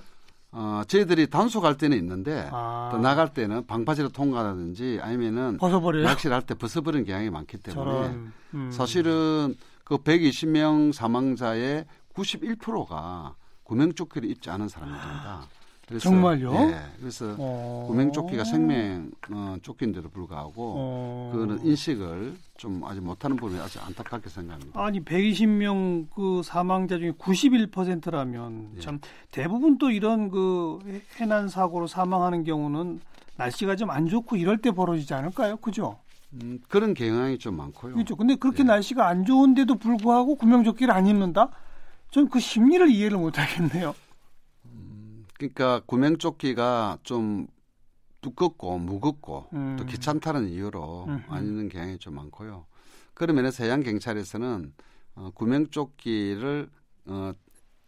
어, 0.50 0.82
저희들이 0.86 1.28
단속할 1.28 1.76
때는 1.76 1.96
있는데 1.98 2.48
아. 2.50 2.88
또 2.90 2.98
나갈 2.98 3.34
때는 3.34 3.66
방파제로 3.66 4.08
통과하든지 4.10 4.98
아니면은 5.02 5.58
벗어버려요? 5.58 6.04
낚시를 6.04 6.34
할 6.34 6.42
때 6.42 6.54
벗어버리는 6.54 7.04
경향이 7.04 7.28
많기 7.30 7.58
때문에. 7.58 8.16
음. 8.54 8.70
사실은 8.70 9.54
그 9.88 9.96
120명 9.96 10.92
사망자의 10.92 11.86
91%가 12.14 13.34
구명조끼를 13.62 14.30
입지 14.30 14.50
않은 14.50 14.68
사람들입니다. 14.68 15.46
그래서, 15.86 16.10
정말요? 16.10 16.52
예, 16.52 16.80
그래서 17.00 17.34
어. 17.38 17.86
구명조끼가 17.88 18.44
생명 18.44 19.10
어, 19.30 19.56
조끼인데도 19.62 20.10
불구하고 20.10 20.52
어. 20.76 21.30
그거는 21.32 21.64
인식을 21.64 22.36
좀 22.58 22.84
아직 22.84 23.00
못하는 23.02 23.36
부분이 23.36 23.58
아주 23.58 23.80
안타깝게 23.80 24.28
생각합니다. 24.28 24.78
아니 24.84 25.02
120명 25.02 26.08
그 26.14 26.42
사망자 26.44 26.98
중에 26.98 27.12
91%라면 27.12 28.72
예. 28.76 28.80
참 28.80 29.00
대부분 29.30 29.78
또 29.78 29.90
이런 29.90 30.28
그 30.30 30.80
해- 30.86 31.00
해난 31.16 31.48
사고로 31.48 31.86
사망하는 31.86 32.44
경우는 32.44 33.00
날씨가 33.38 33.76
좀 33.76 33.88
안 33.88 34.06
좋고 34.08 34.36
이럴 34.36 34.58
때 34.58 34.70
벌어지지 34.72 35.14
않을까요? 35.14 35.56
그죠? 35.56 35.98
음, 36.34 36.60
그런 36.68 36.94
경향이 36.94 37.38
좀 37.38 37.56
많고요. 37.56 37.94
그렇죠. 37.94 38.16
근데 38.16 38.34
그렇게 38.36 38.62
예. 38.62 38.66
날씨가 38.66 39.06
안 39.06 39.24
좋은데도 39.24 39.76
불구하고 39.76 40.34
구명조끼를 40.36 40.92
안 40.92 41.06
입는다? 41.06 41.50
전 42.10 42.28
그 42.28 42.40
심리를 42.40 42.90
이해를 42.90 43.18
못 43.18 43.38
하겠네요. 43.38 43.94
그러니까 45.38 45.80
구명조끼가 45.86 46.98
좀 47.02 47.46
두껍고 48.20 48.78
무겁고 48.78 49.46
음. 49.52 49.76
또 49.78 49.84
귀찮다는 49.86 50.48
이유로 50.48 51.04
음흠. 51.06 51.32
안 51.32 51.46
입는 51.46 51.68
경향이 51.68 51.98
좀 51.98 52.14
많고요. 52.16 52.66
그런 53.14 53.36
면에서 53.36 53.64
해양 53.64 53.82
경찰에서는 53.82 54.72
어, 55.14 55.30
구명조끼를 55.34 56.68
어, 57.06 57.32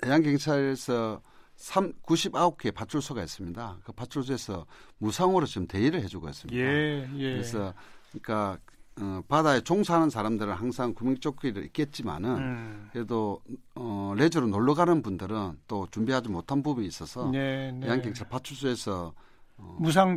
해양 0.04 0.22
경찰에서 0.22 1.22
3, 1.56 1.92
99개 2.02 2.72
파출소가 2.72 3.22
있습니다. 3.22 3.78
그 3.84 3.92
파출소에서 3.92 4.66
무상으로 4.98 5.44
지금 5.46 5.66
대의를 5.66 6.02
해주고 6.02 6.28
있습니다. 6.28 6.58
예, 6.58 7.08
예. 7.16 7.32
그래서 7.32 7.74
그러니까 8.10 8.58
어, 9.00 9.22
바다에 9.28 9.60
종사하는 9.60 10.10
사람들은 10.10 10.52
항상 10.52 10.92
구명조끼를 10.94 11.64
입겠지만은 11.64 12.36
음. 12.36 12.88
그래도 12.92 13.40
어, 13.74 14.12
레저로 14.16 14.48
놀러 14.48 14.74
가는 14.74 15.00
분들은 15.02 15.58
또 15.66 15.86
준비하지 15.90 16.28
못한 16.28 16.62
부분이 16.62 16.86
있어서 16.86 17.30
네, 17.30 17.72
네. 17.72 17.86
해양경찰 17.86 18.28
파출소에서 18.28 19.14
어, 19.56 19.76
무상 19.78 20.16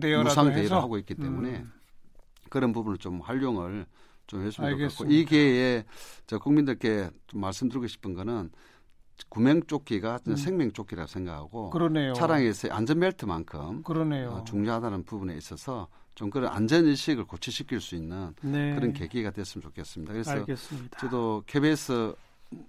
해서 0.51 0.81
하고 0.81 0.97
있기 0.97 1.15
때문에 1.15 1.59
음. 1.59 1.71
그런 2.49 2.73
부분을 2.73 2.97
좀 2.97 3.21
활용을 3.21 3.85
좀 4.27 4.45
해주면 4.45 4.71
좋겠고 4.71 4.83
알겠습니다. 4.83 5.15
이 5.15 5.25
기회에 5.25 5.85
저 6.27 6.39
국민들께 6.39 7.09
좀 7.27 7.41
말씀드리고 7.41 7.87
싶은 7.87 8.13
거는 8.13 8.51
구명조끼가 9.29 10.19
음. 10.27 10.35
생명조끼라고 10.35 11.07
생각하고 11.07 11.69
그러네요. 11.69 12.13
차량에서의 12.13 12.73
안전벨트만큼 12.73 13.83
그러네요. 13.83 14.29
어, 14.29 14.43
중요하다는 14.43 15.03
부분에 15.03 15.37
있어서 15.37 15.87
좀 16.15 16.29
그런 16.29 16.51
안전 16.51 16.85
의식을 16.85 17.25
고취시킬 17.25 17.81
수 17.81 17.95
있는 17.95 18.33
네. 18.41 18.75
그런 18.75 18.93
계기가 18.93 19.31
됐으면 19.31 19.63
좋겠습니다. 19.63 20.13
그래서 20.13 20.31
알겠습니다. 20.31 20.99
저도 20.99 21.43
KBS 21.47 22.13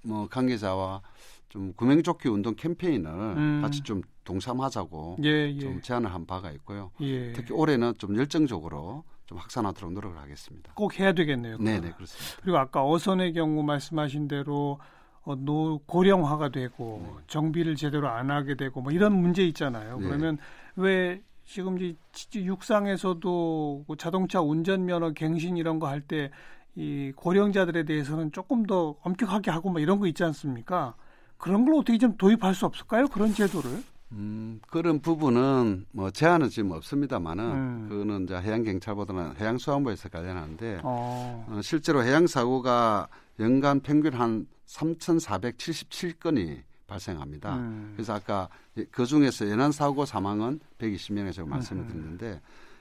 뭐 0.02 0.26
관계자와 0.28 1.02
좀 1.48 1.72
구명조끼 1.74 2.28
운동 2.28 2.54
캠페인을 2.56 3.10
음. 3.10 3.60
같이 3.62 3.82
좀 3.82 4.02
동참하자고 4.24 5.18
예, 5.24 5.52
예. 5.54 5.58
좀 5.58 5.80
제안을 5.82 6.12
한 6.12 6.26
바가 6.26 6.50
있고요. 6.52 6.90
예. 7.00 7.32
특히 7.32 7.52
올해는 7.52 7.94
좀 7.98 8.16
열정적으로 8.16 9.04
좀 9.26 9.38
확산하도록 9.38 9.92
노력을 9.92 10.18
하겠습니다. 10.18 10.72
꼭 10.74 10.98
해야 10.98 11.12
되겠네요. 11.12 11.58
네. 11.58 11.80
네, 11.80 11.92
그렇습니다. 11.92 12.42
그리고 12.42 12.58
아까 12.58 12.84
어선의 12.84 13.34
경우 13.34 13.62
말씀하신 13.62 14.28
대로 14.28 14.80
어, 15.22 15.34
노, 15.36 15.78
고령화가 15.86 16.50
되고 16.50 17.18
정비를 17.28 17.76
제대로 17.76 18.08
안 18.08 18.30
하게 18.30 18.56
되고 18.56 18.80
뭐 18.82 18.92
이런 18.92 19.14
문제 19.14 19.44
있잖아요. 19.46 19.98
네. 19.98 20.06
그러면 20.06 20.38
왜 20.76 21.22
지금 21.46 21.78
이 21.80 21.96
지- 22.12 22.44
육상에서도 22.44 23.84
그 23.88 23.96
자동차 23.96 24.40
운전 24.40 24.84
면허 24.86 25.12
갱신 25.12 25.56
이런 25.56 25.78
거 25.78 25.86
할 25.86 26.00
때 26.06 26.30
이 26.76 27.12
고령자들에 27.14 27.84
대해서는 27.84 28.32
조금 28.32 28.64
더 28.66 28.96
엄격하게 29.02 29.52
하고 29.52 29.70
뭐 29.70 29.80
이런 29.80 30.00
거 30.00 30.08
있지 30.08 30.24
않습니까? 30.24 30.96
그런 31.38 31.64
걸 31.64 31.74
어떻게 31.76 31.98
좀 31.98 32.16
도입할 32.16 32.52
수 32.52 32.66
없을까요? 32.66 33.06
그런 33.06 33.32
제도를? 33.32 33.70
음, 34.10 34.60
그런 34.68 34.98
부분은 35.00 35.86
뭐 35.92 36.10
제한은 36.10 36.48
지금 36.48 36.72
없습니다만은 36.72 37.44
음. 37.44 37.86
그거는 37.88 38.24
이제 38.24 38.34
해양 38.40 38.64
경찰보다는 38.64 39.36
해양수산부에서 39.36 40.08
관련하는데 40.08 40.80
어, 40.82 41.46
어, 41.48 41.60
실제로 41.62 42.02
해양 42.02 42.26
사고가 42.26 43.06
연간 43.38 43.78
평균 43.78 44.14
한 44.14 44.46
3,477건이 44.66 46.62
발생합니다. 46.94 47.56
음. 47.56 47.92
그래서 47.94 48.14
아까 48.14 48.48
그 48.90 49.04
중에서 49.04 49.50
연안 49.50 49.72
사고 49.72 50.04
사망은 50.04 50.60
120명에 50.78 51.32
제가 51.32 51.48
말씀을 51.48 51.82
음. 51.82 51.88
드렸는데 51.88 52.40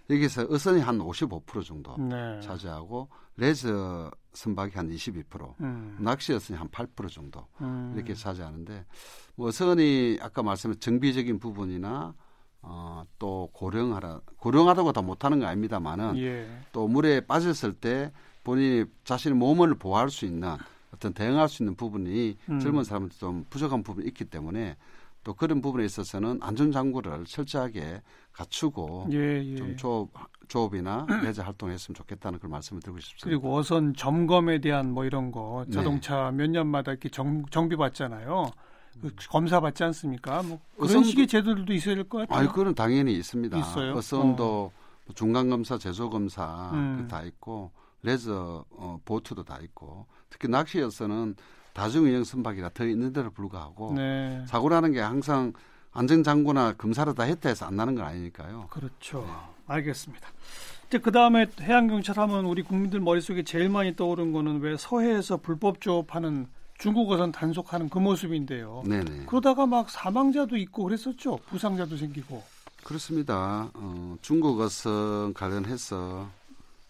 여기서 0.10 0.48
어선이 0.50 0.82
한 0.82 1.00
55% 1.00 1.64
정도 1.66 1.98
네. 1.98 2.40
차지하고 2.42 3.08
레저 3.38 4.12
선박이 4.34 4.72
한 4.76 4.90
22%, 4.90 5.54
음, 5.62 5.98
낚시 6.00 6.34
어선이 6.34 6.58
한 6.58 6.68
8% 6.70 7.10
정도 7.10 7.48
음. 7.62 7.94
이렇게 7.96 8.14
차지하는데 8.14 8.86
뭐 9.36 9.48
어선이 9.48 10.20
아까 10.22 10.44
말씀한 10.44 10.80
정비적인 10.80 11.40
부분이나 11.40 12.14
어, 12.62 13.04
또 13.18 13.50
고령하라 13.54 14.22
고령하다고 14.38 14.94
다 14.94 15.02
못하는 15.02 15.40
거 15.40 15.48
아닙니다만은 15.48 16.18
예. 16.18 16.48
또 16.72 16.88
물에 16.88 17.22
빠졌을 17.22 17.74
때 17.74 18.12
본인이 18.44 18.86
자신의 19.04 19.38
몸을 19.38 19.76
보호할 19.76 20.10
수 20.10 20.26
있는 20.26 20.56
어떤 20.94 21.14
대응할 21.14 21.50
수 21.50 21.64
있는 21.64 21.76
부분이 21.76 22.38
음. 22.50 22.60
젊은 22.60 22.84
사람들 22.84 23.18
좀 23.18 23.46
부족한 23.50 23.84
부분이 23.84 24.08
있기 24.08 24.26
때문에 24.26 24.78
또 25.24 25.34
그런 25.34 25.62
부분에 25.62 25.86
있어서는 25.86 26.40
안전장구를 26.42 27.26
철저하게 27.26 28.02
갖추고 28.34 29.08
예, 29.12 29.42
예. 29.44 29.56
좀 29.56 29.78
조업, 29.78 30.10
조업이나 30.50 31.06
레저 31.24 31.44
활동을 31.44 31.74
했으면 31.74 31.96
좋겠다는 31.96 32.40
그걸 32.40 32.52
말씀을 32.52 32.82
드리고 32.82 33.00
싶습니다. 33.00 33.26
그리고 33.26 33.56
어선 33.56 33.94
점검에 33.96 34.60
대한 34.60 34.92
뭐 34.92 35.06
이런 35.06 35.32
거 35.32 35.64
네. 35.68 35.74
자동차 35.74 36.30
몇 36.32 36.50
년마다 36.50 36.92
이렇게 36.92 37.10
정, 37.10 37.46
정비 37.50 37.76
받잖아요. 37.76 38.52
그 39.02 39.10
검사 39.30 39.60
받지 39.60 39.84
않습니까? 39.86 40.44
뭐 40.44 40.60
그런 40.76 41.02
어선도- 41.02 41.06
식의 41.06 41.28
제도들도 41.28 41.74
있어야 41.74 41.96
될 41.96 42.04
것 42.04 42.20
같아요. 42.20 42.40
아이 42.40 42.48
그건 42.48 42.76
당연히 42.76 43.14
있습니다. 43.18 43.58
있어요? 43.58 43.94
어선도 43.94 44.72
중간 45.16 45.50
검사, 45.50 45.78
제소 45.78 46.10
검사 46.10 46.70
음. 46.74 46.98
그다 47.02 47.24
있고 47.24 47.72
레저 48.04 48.66
어, 48.72 49.00
보트도 49.06 49.44
다 49.44 49.58
있고 49.64 50.06
특히 50.34 50.48
낚시에서는 50.50 51.36
다중이용 51.74 52.24
선박이라 52.24 52.70
더 52.70 52.86
있는 52.86 53.14
데도 53.14 53.30
불구하고 53.32 53.94
네, 53.94 54.44
사고 54.48 54.70
나는 54.70 54.92
게 54.92 55.00
항상 55.00 55.54
안전장구나 55.92 56.74
검사를 56.74 57.14
다 57.14 57.24
했다 57.24 57.50
해서 57.50 57.68
안 57.68 57.76
나는 57.76 57.94
건 57.94 58.06
아니니까요. 58.06 58.68
그렇죠. 58.72 59.26
알겠습니다. 59.68 60.28
이제 60.88 60.98
그 60.98 61.12
다음에 61.12 61.46
해양경찰 61.62 62.18
하면 62.18 62.46
우리 62.46 62.64
국민들 62.64 63.00
머릿속에 63.00 63.44
제일 63.44 63.70
많이 63.70 63.96
떠오른 63.96 64.32
거는 64.32 64.60
왜 64.62 64.76
서해에서 64.76 65.38
불법 65.38 65.82
조업하는 65.82 66.48
중국 66.80 67.12
어선 67.12 67.32
단속하는 67.32 67.90
그 67.90 68.00
모습인데요. 68.00 68.84
네네. 68.88 69.26
그러다가 69.28 69.68
막 69.68 69.90
사망자도 69.90 70.58
있고 70.58 70.84
그랬었죠. 70.84 71.38
부상자도 71.46 71.96
생기고. 71.96 72.44
그렇습니다. 72.84 73.70
어, 73.76 74.18
중국 74.22 74.60
어선 74.60 75.34
관련해서 75.36 76.28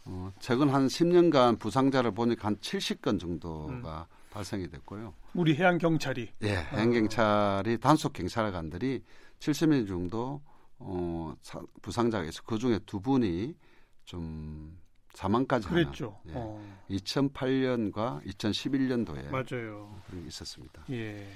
어, 0.05 0.31
최근 0.39 0.69
한 0.69 0.87
10년간 0.87 1.59
부상자를 1.59 2.11
보니까 2.11 2.47
한 2.49 2.57
70건 2.57 3.19
정도가 3.19 4.07
발생이 4.31 4.69
됐고요. 4.69 5.13
우리 5.33 5.55
해양 5.55 5.77
경찰이. 5.77 6.29
예, 6.43 6.55
해양 6.71 6.91
경찰이 6.91 7.79
단속 7.79 8.13
경찰관들이 8.13 9.03
70명 9.39 9.87
정도 9.87 10.41
어, 10.79 11.33
사- 11.41 11.61
부상자가 11.81 12.25
있어 12.25 12.41
그 12.45 12.57
중에 12.57 12.79
두 12.85 12.99
분이 12.99 13.55
좀 14.03 14.77
사망까지 15.13 15.67
그랬죠. 15.67 16.19
예, 16.27 16.31
어, 16.35 16.61
2008년과 16.89 18.25
2011년도에 18.25 19.29
맞아요. 19.29 19.95
그런 20.07 20.23
게 20.23 20.27
있었습니다. 20.27 20.83
예. 20.89 21.27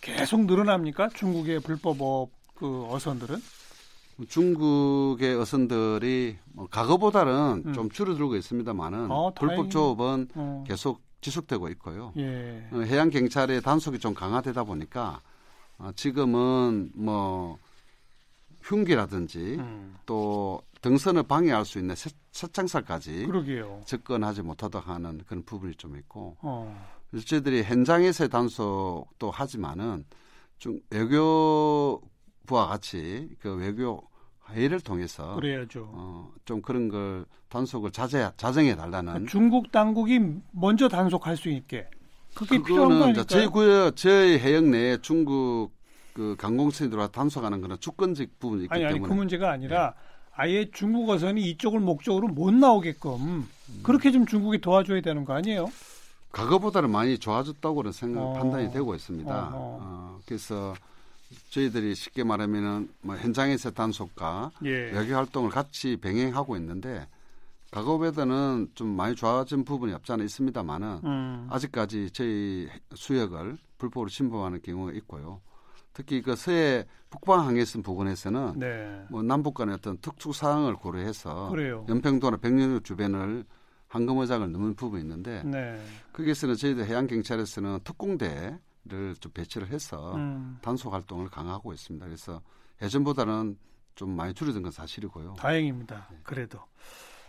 계속 0.00 0.44
늘어납니까? 0.46 1.10
중국의 1.10 1.60
불법업 1.60 2.30
그 2.54 2.86
어선들은? 2.90 3.36
중국의 4.28 5.34
어선들이 5.36 6.36
뭐 6.52 6.66
과거보다는 6.70 7.62
음. 7.66 7.72
좀 7.72 7.90
줄어들고 7.90 8.36
있습니다만은 8.36 9.10
어, 9.10 9.32
다행이네. 9.34 9.56
불법 9.56 9.70
조업은 9.70 10.28
어. 10.34 10.64
계속 10.66 11.00
지속되고 11.20 11.68
있고요. 11.70 12.12
예. 12.16 12.66
어, 12.72 12.80
해양 12.80 13.10
경찰의 13.10 13.62
단속이 13.62 13.98
좀 13.98 14.14
강화되다 14.14 14.64
보니까 14.64 15.20
어, 15.78 15.90
지금은 15.94 16.92
뭐 16.94 17.58
흉기라든지 18.62 19.56
음. 19.58 19.96
또 20.06 20.62
등선을 20.82 21.24
방해할 21.24 21.64
수 21.64 21.78
있는 21.78 21.94
새- 21.94 22.10
그러게요. 23.26 23.82
접근하지 23.84 24.42
못하도록 24.42 24.86
하는 24.88 25.20
그런 25.26 25.42
부분이 25.44 25.74
좀 25.74 25.96
있고 25.96 26.36
어. 26.40 26.88
저희들이 27.26 27.64
현장에서의 27.64 28.28
단속도 28.30 29.30
하지만은 29.32 30.04
좀 30.58 30.78
외교부와 30.90 32.66
같이 32.68 33.28
그 33.40 33.54
외교 33.56 34.02
회의를 34.52 34.80
통해서 34.80 35.34
그래야죠. 35.34 35.88
어, 35.92 36.32
좀 36.44 36.62
그런 36.62 36.88
걸 36.88 37.24
단속을 37.48 37.90
자제 37.90 38.30
자정해 38.36 38.76
달라는 38.76 39.12
그러니까 39.12 39.30
중국 39.30 39.72
당국이 39.72 40.20
먼저 40.52 40.88
단속할 40.88 41.36
수 41.36 41.48
있게 41.48 41.88
그게 42.34 42.62
필요한 42.62 42.88
거 42.88 42.94
그거는 42.94 43.10
이제 43.10 43.20
아닐까요? 43.20 43.24
저희 43.26 43.46
구역 43.46 43.96
저희 43.96 44.38
해역 44.38 44.64
내에 44.64 44.98
중국 45.02 45.70
그 46.12 46.36
강공선이 46.38 46.90
들어와 46.90 47.08
단속하는 47.08 47.60
거는 47.60 47.76
주권적 47.80 48.38
부분이 48.38 48.64
있기 48.64 48.74
아니 48.74 48.84
아니 48.84 48.94
때문에 48.94 49.08
그 49.08 49.14
문제가 49.14 49.50
아니라 49.50 49.94
네. 49.94 50.10
아예 50.34 50.70
중국 50.70 51.08
어선이 51.10 51.42
이쪽을 51.50 51.80
목적으로 51.80 52.28
못 52.28 52.52
나오게끔 52.52 53.10
음. 53.10 53.48
그렇게 53.82 54.10
좀 54.10 54.26
중국이 54.26 54.60
도와줘야 54.60 55.00
되는 55.00 55.24
거 55.24 55.34
아니에요? 55.34 55.70
과거보다는 56.32 56.90
많이 56.90 57.18
좋아졌다고는 57.18 57.92
생각 57.92 58.22
어. 58.22 58.32
판단이 58.34 58.72
되고 58.72 58.94
있습니다. 58.94 59.30
어허. 59.30 59.50
어, 59.52 60.20
그래서 60.26 60.74
저희들이 61.50 61.94
쉽게 61.94 62.24
말하면은 62.24 62.88
뭐 63.02 63.16
현장에서 63.16 63.70
단속과 63.70 64.52
예. 64.64 64.90
외교 64.90 65.14
활동을 65.14 65.50
같이 65.50 65.96
병행하고 65.96 66.56
있는데 66.56 67.06
과거보다는 67.70 68.70
좀 68.74 68.88
많이 68.88 69.14
좋아진 69.14 69.64
부분이 69.64 69.92
없지 69.92 70.12
않아 70.12 70.24
있습니다만은 70.24 71.00
음. 71.04 71.46
아직까지 71.50 72.10
저희 72.10 72.68
수역을 72.94 73.58
불법으로 73.78 74.08
침범하는 74.08 74.60
경우가 74.60 74.92
있고요. 74.92 75.40
특히 75.92 76.22
그 76.22 76.34
서해 76.36 76.84
북방 77.10 77.46
항해선 77.46 77.82
부근에서는 77.82 78.58
네. 78.58 79.04
뭐 79.10 79.22
남북 79.22 79.54
간의 79.54 79.74
어떤 79.74 79.98
특殊사항을 79.98 80.74
고려해서 80.74 81.50
그래요. 81.50 81.84
연평도나 81.88 82.38
백령도 82.38 82.80
주변을 82.80 83.44
황금어장을 83.88 84.50
넘는 84.50 84.74
부분이 84.74 85.02
있는데 85.02 85.42
네. 85.44 85.80
거기에서는 86.12 86.54
저희들 86.54 86.86
해양 86.86 87.06
경찰에서는 87.06 87.80
특공대를 87.84 88.58
좀 88.88 89.32
배치를 89.32 89.68
해서 89.68 90.14
음. 90.14 90.58
단속 90.62 90.92
활동을 90.92 91.28
강화하고 91.28 91.72
있습니다. 91.72 92.06
그래서 92.06 92.40
예전보다는 92.82 93.58
좀 93.94 94.10
많이 94.10 94.32
줄어든 94.34 94.62
건 94.62 94.72
사실이고요. 94.72 95.34
다행입니다. 95.38 96.08
그래도 96.22 96.60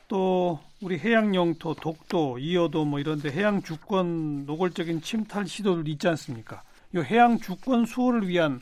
또 0.07 0.59
우리 0.81 0.97
해양 0.99 1.33
영토, 1.35 1.73
독도, 1.73 2.37
이어도 2.37 2.85
뭐 2.85 2.99
이런데 2.99 3.31
해양 3.31 3.61
주권 3.61 4.45
노골적인 4.45 5.01
침탈 5.01 5.47
시도들 5.47 5.87
있지 5.87 6.07
않습니까? 6.09 6.63
이 6.93 6.99
해양 6.99 7.37
주권 7.39 7.85
수호를 7.85 8.27
위한 8.27 8.61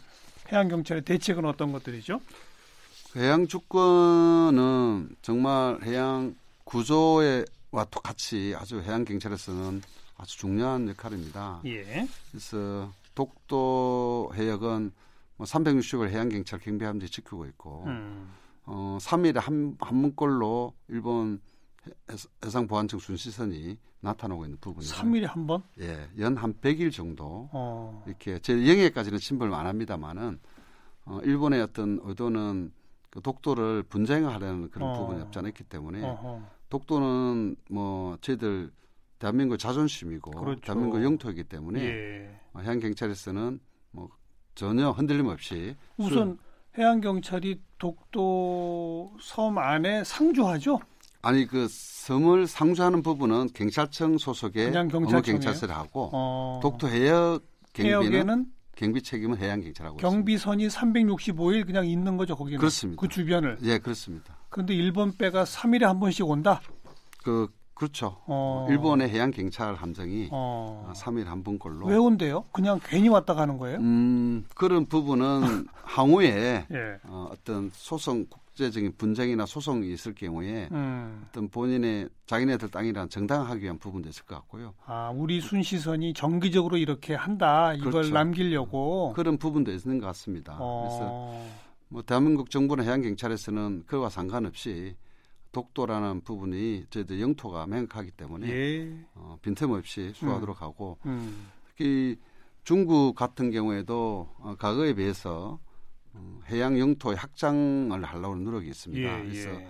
해양 0.51 0.67
경찰의 0.67 1.03
대책은 1.03 1.45
어떤 1.45 1.71
것들이죠? 1.71 2.19
해양 3.15 3.47
주권은 3.47 5.15
정말 5.21 5.79
해양 5.83 6.35
구조와 6.63 7.43
똑같이 7.89 8.53
아주 8.55 8.81
해양 8.81 9.03
경찰에서는 9.03 9.81
아주 10.19 10.37
중요한 10.37 10.87
역할입니다. 10.89 11.61
예. 11.65 12.07
그래서 12.29 12.91
독도 13.15 14.29
해역은 14.35 14.91
뭐 15.37 15.45
360을 15.47 16.09
해양 16.09 16.27
경찰 16.27 16.59
경비함들이 16.59 17.09
지키고 17.09 17.45
있고 17.45 17.85
음. 17.87 18.29
어 18.65 18.97
3일에 18.99 19.35
한, 19.39 19.77
한 19.79 20.01
번꼴로 20.01 20.73
일본 20.89 21.39
해상 22.45 22.67
보안청 22.67 22.99
순시선이 22.99 23.77
나타나고 24.01 24.43
있는 24.45 24.57
부분이에요. 24.59 24.93
3일에 24.93 25.23
한 25.25 25.47
번? 25.47 25.63
예, 25.79 26.09
연 26.19 26.37
한 26.37 26.53
100일 26.53 26.91
정도 26.91 27.49
어. 27.53 28.03
이렇게 28.05 28.39
제 28.39 28.53
영해까지는 28.53 29.19
침범을 29.19 29.53
안 29.53 29.67
합니다만은 29.67 30.39
어, 31.05 31.19
일본의 31.23 31.61
어떤 31.61 31.99
의도는 32.03 32.73
그 33.09 33.21
독도를 33.21 33.83
분쟁하려는 33.83 34.69
그런 34.69 34.89
어. 34.89 34.99
부분이 34.99 35.21
없지 35.21 35.39
않았기 35.39 35.63
때문에 35.63 36.03
어허. 36.03 36.41
독도는 36.69 37.55
뭐 37.69 38.17
저희들 38.21 38.71
대한민국 39.19 39.57
자존심이고 39.57 40.31
그렇죠. 40.31 40.61
대한민국 40.61 41.03
영토이기 41.03 41.43
때문에 41.43 41.83
예. 41.83 42.39
어, 42.53 42.59
해양 42.61 42.79
경찰에서는 42.79 43.59
뭐 43.91 44.09
전혀 44.55 44.89
흔들림 44.91 45.27
없이 45.27 45.75
우선 45.97 46.37
해양 46.77 47.01
경찰이 47.01 47.61
독도 47.77 49.13
섬 49.21 49.57
안에 49.57 50.03
상주하죠? 50.03 50.79
아니 51.21 51.45
그 51.45 51.67
섬을 51.69 52.47
상주하는 52.47 53.03
부분은 53.03 53.49
경찰청 53.53 54.17
소속의 54.17 54.67
그냥 54.67 54.87
경찰청이에요? 54.87 55.21
경찰서를 55.23 55.75
하고 55.75 56.09
어. 56.13 56.59
독도 56.63 56.87
해역 56.87 57.43
경비는 57.73 58.45
경비 58.75 59.01
책임은 59.01 59.37
해양 59.37 59.59
경찰하고 59.59 59.97
경비선이 59.97 60.67
365일 60.67 61.65
그냥 61.65 61.85
있는 61.85 62.15
거죠, 62.15 62.37
거기는. 62.37 62.57
그렇습니다. 62.59 63.01
그 63.01 63.09
주변을. 63.09 63.53
있습니다. 63.55 63.73
예, 63.73 63.77
그렇습니다. 63.79 64.37
그런데 64.47 64.73
일본 64.73 65.17
배가 65.17 65.43
3일에 65.43 65.81
한 65.81 65.99
번씩 65.99 66.25
온다? 66.25 66.61
그 67.21 67.49
그렇죠. 67.79 68.17
어. 68.25 68.67
일본의 68.69 69.07
해양 69.09 69.31
경찰 69.31 69.73
함정이 69.73 70.27
어. 70.33 70.91
3일 70.93 71.23
한 71.23 71.43
번꼴로 71.45 71.85
왜 71.85 71.95
온대요? 71.95 72.43
그냥 72.51 72.77
괜히 72.83 73.07
왔다 73.07 73.33
가는 73.33 73.57
거예요? 73.57 73.77
음, 73.77 74.43
그런 74.53 74.85
부분은 74.85 75.65
향후에 75.85 76.65
예. 76.69 76.99
어, 77.05 77.29
어떤 77.31 77.69
소송 77.71 78.25
국제적인 78.25 78.95
분쟁이나 78.97 79.45
소송이 79.45 79.89
있을 79.93 80.13
경우에 80.13 80.67
음. 80.73 81.25
어떤 81.29 81.47
본인의 81.47 82.09
자기네들 82.25 82.69
땅이란 82.69 83.07
정당하기 83.07 83.63
위한 83.63 83.79
부분도 83.79 84.09
있을 84.09 84.25
것 84.25 84.35
같고요. 84.35 84.73
아, 84.85 85.13
우리 85.15 85.39
순시선이 85.39 86.13
정기적으로 86.13 86.75
이렇게 86.75 87.15
한다. 87.15 87.73
이걸 87.73 87.91
그렇죠. 87.93 88.13
남기려고. 88.13 89.13
그런 89.15 89.37
부분도 89.37 89.71
있는 89.71 89.99
것 89.99 90.07
같습니다. 90.07 90.51
그래서 90.57 90.99
어. 91.01 91.49
뭐 91.87 92.01
대한민국 92.01 92.51
정부나 92.51 92.83
해양 92.83 93.01
경찰에서는 93.01 93.83
그와 93.85 94.09
상관없이 94.09 94.97
독도라는 95.51 96.21
부분이 96.21 96.85
저희들 96.89 97.19
영토가 97.21 97.65
명확하기 97.67 98.11
때문에 98.11 98.49
예. 98.49 99.05
어, 99.15 99.37
빈틈없이 99.41 100.11
수하도록 100.13 100.61
하고 100.61 100.97
음. 101.05 101.47
특히 101.67 102.17
중국 102.63 103.15
같은 103.15 103.51
경우에도 103.51 104.29
어, 104.39 104.55
과거에 104.57 104.93
비해서 104.93 105.59
어, 106.13 106.39
해양 106.49 106.77
영토의 106.77 107.17
확장을 107.17 108.03
하려고 108.03 108.33
하는 108.33 108.43
노력이 108.43 108.67
있습니다. 108.69 109.19
예, 109.19 109.23
그래서 109.23 109.49
예. 109.49 109.67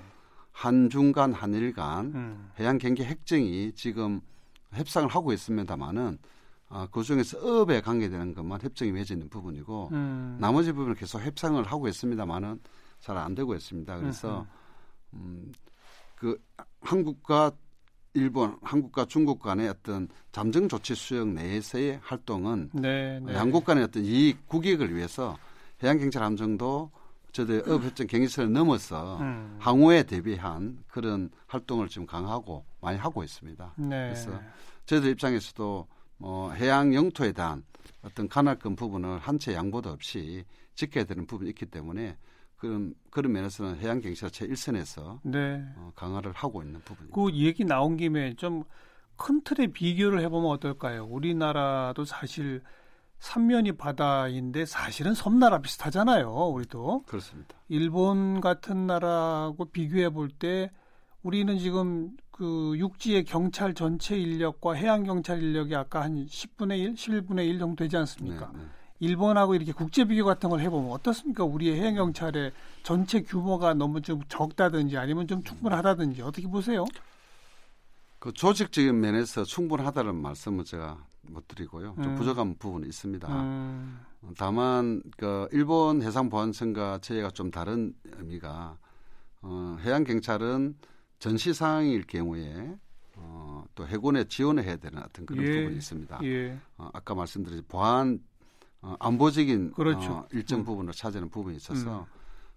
한중 0.52 1.13
간, 1.13 1.32
한일 1.34 1.74
간 1.74 2.08
음. 2.13 2.52
해양 2.60 2.78
경계 2.78 3.06
핵정이 3.06 3.72
지금 3.74 4.20
협상을 4.74 5.08
하고 5.10 5.32
있습니다만은 5.32 6.18
어, 6.70 6.88
그 6.92 7.04
중에서 7.04 7.39
업에 7.39 7.82
관계되는 7.82 8.34
것만 8.34 8.62
협정이 8.62 8.92
맺어있는 8.92 9.30
부분이고 9.30 9.89
음. 9.92 10.38
나머지 10.39 10.72
부분은 10.72 10.96
계속 10.96 11.22
협상을 11.22 11.63
하고 11.63 11.88
있습니다만은 11.88 12.60
잘안 13.00 13.34
되고 13.34 13.56
있습니다. 13.56 13.98
그래서 13.98 14.46
음, 15.13 15.52
그 16.19 16.38
한국과 16.82 17.51
일본, 18.13 18.58
한국과 18.62 19.05
중국 19.05 19.39
간의 19.39 19.69
어떤 19.69 20.10
잠정 20.32 20.67
조치 20.67 20.93
수역 20.93 21.29
내에서의 21.29 21.99
활동은 22.03 22.71
네, 22.73 23.19
네. 23.19 23.34
양국 23.34 23.63
간의 23.63 23.86
어떤 23.86 24.03
이익, 24.03 24.45
국익을 24.47 24.93
위해서 24.95 25.38
해양경찰 25.82 26.21
함정도 26.21 26.91
저들 27.32 27.69
업협정 27.69 28.08
경계선을 28.08 28.51
넘어서 28.51 29.19
음. 29.21 29.55
항우에 29.60 30.03
대비한 30.03 30.79
그런 30.88 31.29
활동을 31.47 31.88
지금 31.88 32.05
강화하고 32.05 32.65
많이 32.82 32.97
하고 32.97 33.23
있습니다. 33.23 33.73
네. 33.77 33.88
그래서 33.88 34.41
저희들 34.88 35.12
입장에서도 35.12 35.88
뭐 36.17 36.51
해양 36.51 36.93
영토에 36.93 37.32
대한 37.32 37.63
어떤 38.01 38.27
간헐권 38.27 38.75
부분을 38.75 39.19
한 39.19 39.38
채 39.39 39.53
양보도 39.53 39.89
없이 39.91 40.43
지켜야 40.75 41.05
되는 41.05 41.25
부분이 41.25 41.49
있기 41.51 41.67
때문에 41.67 42.17
그런 42.60 42.93
그런 43.10 43.32
면에서는 43.32 43.78
해양 43.78 44.02
경찰 44.02 44.30
제 44.30 44.48
1선에서 44.48 45.19
네. 45.24 45.63
어, 45.78 45.91
강화를 45.95 46.32
하고 46.34 46.62
있는 46.62 46.80
부분입니다. 46.82 47.15
그 47.15 47.32
얘기 47.34 47.65
나온 47.65 47.98
김에 47.98 48.36
좀 48.36 48.63
큰 49.19 49.41
틀의 49.43 49.74
비교를 49.74 50.22
해보면 50.22 50.50
어떨까요? 50.50 51.06
우리나라도 51.06 52.06
사실 52.06 52.62
삼면이 53.19 53.74
바다인데 53.74 54.65
사실은 54.65 55.13
섬나라 55.13 55.60
비슷하잖아요. 55.60 56.32
우리도 56.32 57.04
그렇습니다. 57.06 57.56
일본 57.67 58.39
같은 58.39 58.88
나라하고 58.88 59.65
비교해 59.65 60.10
볼 60.10 60.30
때 60.30 60.72
우리는 61.22 61.58
지금 61.60 62.12
그 62.32 62.74
육지의 62.78 63.26
경찰 63.26 63.74
전체 63.74 64.17
인력과 64.17 64.74
해양 64.76 65.04
경찰 65.04 65.43
인력이 65.43 65.76
아까 65.76 66.02
한 66.02 66.26
10분의 66.26 66.80
1, 66.80 66.93
11분의 66.93 67.45
1 67.50 67.60
정도 67.60 67.84
되지 67.84 67.98
않습니까? 67.98 68.50
네, 68.54 68.60
네. 68.60 68.65
일본하고 69.00 69.56
이렇게 69.56 69.72
국제 69.72 70.04
비교 70.06 70.26
같은 70.26 70.50
걸 70.50 70.60
해보면 70.60 70.92
어떻습니까? 70.92 71.44
우리의 71.44 71.80
해양 71.80 71.96
경찰의 71.96 72.52
전체 72.84 73.22
규모가 73.22 73.74
너무 73.74 74.02
좀 74.02 74.22
적다든지 74.28 74.98
아니면 74.98 75.28
좀 75.28 75.42
충분하다든지 75.44 76.22
어떻게 76.22 76.48
보세요? 76.48 76.86
그 78.20 78.34
조직적인 78.34 79.00
면에서 79.00 79.46
충분하다는 79.46 80.16
말씀은 80.16 80.66
제가 80.66 81.06
못 81.22 81.48
드리고요. 81.48 81.96
좀 81.96 82.04
음. 82.04 82.16
부족한 82.16 82.58
부분이 82.58 82.88
있습니다. 82.88 83.28
음, 83.30 84.00
다만 84.38 85.02
그 85.18 85.48
일본 85.52 86.02
해상보안청과 86.02 87.00
저희가 87.02 87.32
좀 87.32 87.52
다른 87.52 87.94
의미가 88.04 88.78
어, 89.42 89.78
해양 89.82 90.04
경찰은 90.04 90.76
전시 91.20 91.54
상황일 91.54 92.06
경우에 92.08 92.76
어, 93.16 93.64
또 93.76 93.88
해군에 93.88 94.26
지원을 94.26 94.64
해야 94.64 94.76
되는 94.76 95.02
어떤 95.02 95.26
그런 95.26 95.46
예. 95.46 95.56
부분이 95.56 95.76
있습니다. 95.78 96.20
예, 96.24 96.58
어, 96.78 96.90
아까 96.94 97.16
말씀드린 97.16 97.64
보안 97.68 98.20
어, 98.82 98.96
안보적인 99.00 99.74
그렇죠. 99.74 100.12
어, 100.12 100.28
일정 100.32 100.60
음. 100.60 100.65
부분을 100.65 100.94
차지하는 100.94 101.30
부분이 101.30 101.58
있어서 101.58 102.08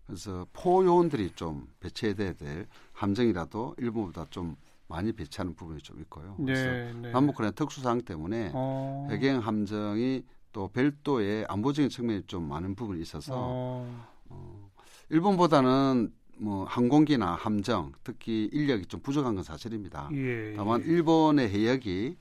그래서 0.07 0.47
포요원들이 0.53 1.33
좀 1.35 1.69
배치해야 1.81 2.15
될 2.15 2.67
함정이라도 2.93 3.77
일본보다 3.79 4.27
좀 4.31 4.57
많이 4.89 5.13
배치하는 5.13 5.55
부분이 5.55 5.81
좀 5.81 5.99
있고요. 6.01 6.37
그래서 6.37 6.71
네, 6.71 6.93
네. 6.93 7.11
남북한의 7.13 7.53
특수사항 7.55 8.03
때문에 8.03 8.51
어, 8.53 9.09
해경 9.11 9.41
함정이 9.41 10.23
또 10.53 10.69
별도의 10.69 11.47
안보적인 11.49 11.89
측면이 11.89 12.25
좀 12.27 12.49
많은 12.49 12.75
부분이 12.75 13.01
있어서 13.01 13.33
어, 13.35 14.07
어, 14.29 14.71
일본보다는 15.09 16.13
뭐 16.39 16.65
항공기나 16.65 17.35
함정 17.35 17.93
특히 18.05 18.51
인력이 18.53 18.87
좀 18.87 19.01
부족한 19.01 19.35
건 19.35 19.45
사실입니다. 19.45 20.11
예, 20.13 20.55
다만 20.57 20.83
예. 20.83 20.87
일본의 20.87 21.49
해역이 21.49 22.17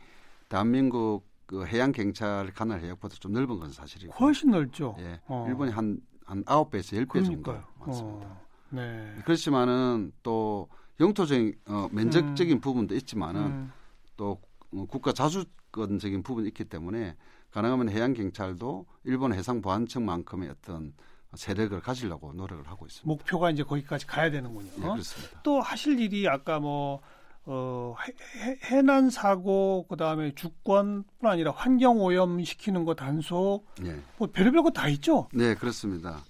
대한민국 0.48 1.24
그 1.52 1.66
해양 1.66 1.92
경찰 1.92 2.54
관할 2.54 2.80
해역보다 2.80 3.16
좀 3.20 3.34
넓은 3.34 3.60
건 3.60 3.74
사실이고. 3.74 4.14
훨씬 4.14 4.52
넓죠. 4.52 4.96
예, 5.00 5.20
어. 5.28 5.46
일본이 5.50 5.70
한한 5.70 6.02
아홉 6.46 6.72
배에서 6.72 6.96
열 6.96 7.06
배 7.06 7.22
정도. 7.22 7.52
많습니다. 7.78 8.26
어, 8.26 8.42
네. 8.70 9.14
그렇지만은 9.26 10.14
또 10.24 10.70
영토적인 11.02 11.54
어, 11.68 11.90
면적적인 11.92 12.62
부분도 12.62 12.96
있지만은 12.96 13.42
음, 13.42 13.72
또 14.16 14.40
어, 14.74 14.86
국가 14.86 15.12
자주권적인 15.12 16.24
부분이 16.24 16.48
있기 16.48 16.64
때문에 16.64 17.18
가능하면 17.52 17.90
해양 17.90 18.14
경찰도 18.14 18.86
일본 19.04 19.34
해상 19.34 19.62
보안청만큼의 19.62 20.50
어떤 20.52 20.94
세력을 21.36 21.78
가지려고 21.82 22.32
노력을 22.32 22.66
하고 22.66 22.86
있습니다. 22.86 23.06
목표가 23.10 23.50
이제 23.52 23.64
거기까지 23.64 24.08
가야 24.08 24.32
되는군요. 24.32 24.70
예, 24.78 24.82
그렇습니다. 24.84 25.42
또 25.44 25.60
하실 25.60 26.00
일이 26.00 26.30
아까 26.30 26.62
뭐 26.62 27.02
어, 27.45 27.95
해, 28.06 28.13
해- 28.49 28.58
해난 28.65 29.10
사고 29.10 29.86
그다음에 29.88 30.34
주권뿐 30.36 31.30
아니라 31.30 31.51
환경 31.51 31.99
오염 31.99 32.43
시키는 32.43 32.86
거 32.86 32.93
단속 32.95 33.65
예. 33.84 33.99
뭐 34.17 34.30
별의별 34.32 34.62
거 34.63 34.69
다 34.71 34.88
있죠. 34.89 35.27
네, 35.34 35.56
그렇습니다. 35.56 36.23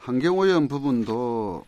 환경 0.00 0.38
오염 0.38 0.68
부분도 0.68 1.64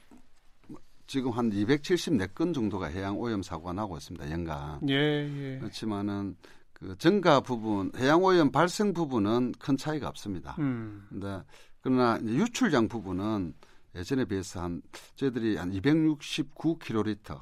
지금 1.08 1.32
한 1.32 1.50
274건 1.50 2.54
정도가 2.54 2.86
해양 2.86 3.18
오염 3.18 3.42
사고가 3.42 3.72
나고 3.72 3.96
있습니다. 3.96 4.30
연간. 4.30 4.78
예, 4.88 4.94
예. 4.94 5.58
그렇지만은 5.58 6.36
그 6.72 6.96
증가 6.98 7.40
부분, 7.40 7.90
해양 7.96 8.22
오염 8.22 8.52
발생 8.52 8.92
부분은 8.92 9.52
큰 9.58 9.76
차이가 9.76 10.08
없습니다. 10.08 10.54
음. 10.60 11.04
근데 11.08 11.42
그러나 11.80 12.20
유출량 12.22 12.86
부분은 12.88 13.54
예전에 13.96 14.24
비해서 14.26 14.62
한 14.62 14.82
저희들이 15.16 15.56
한 15.56 15.72
269km 15.72 17.40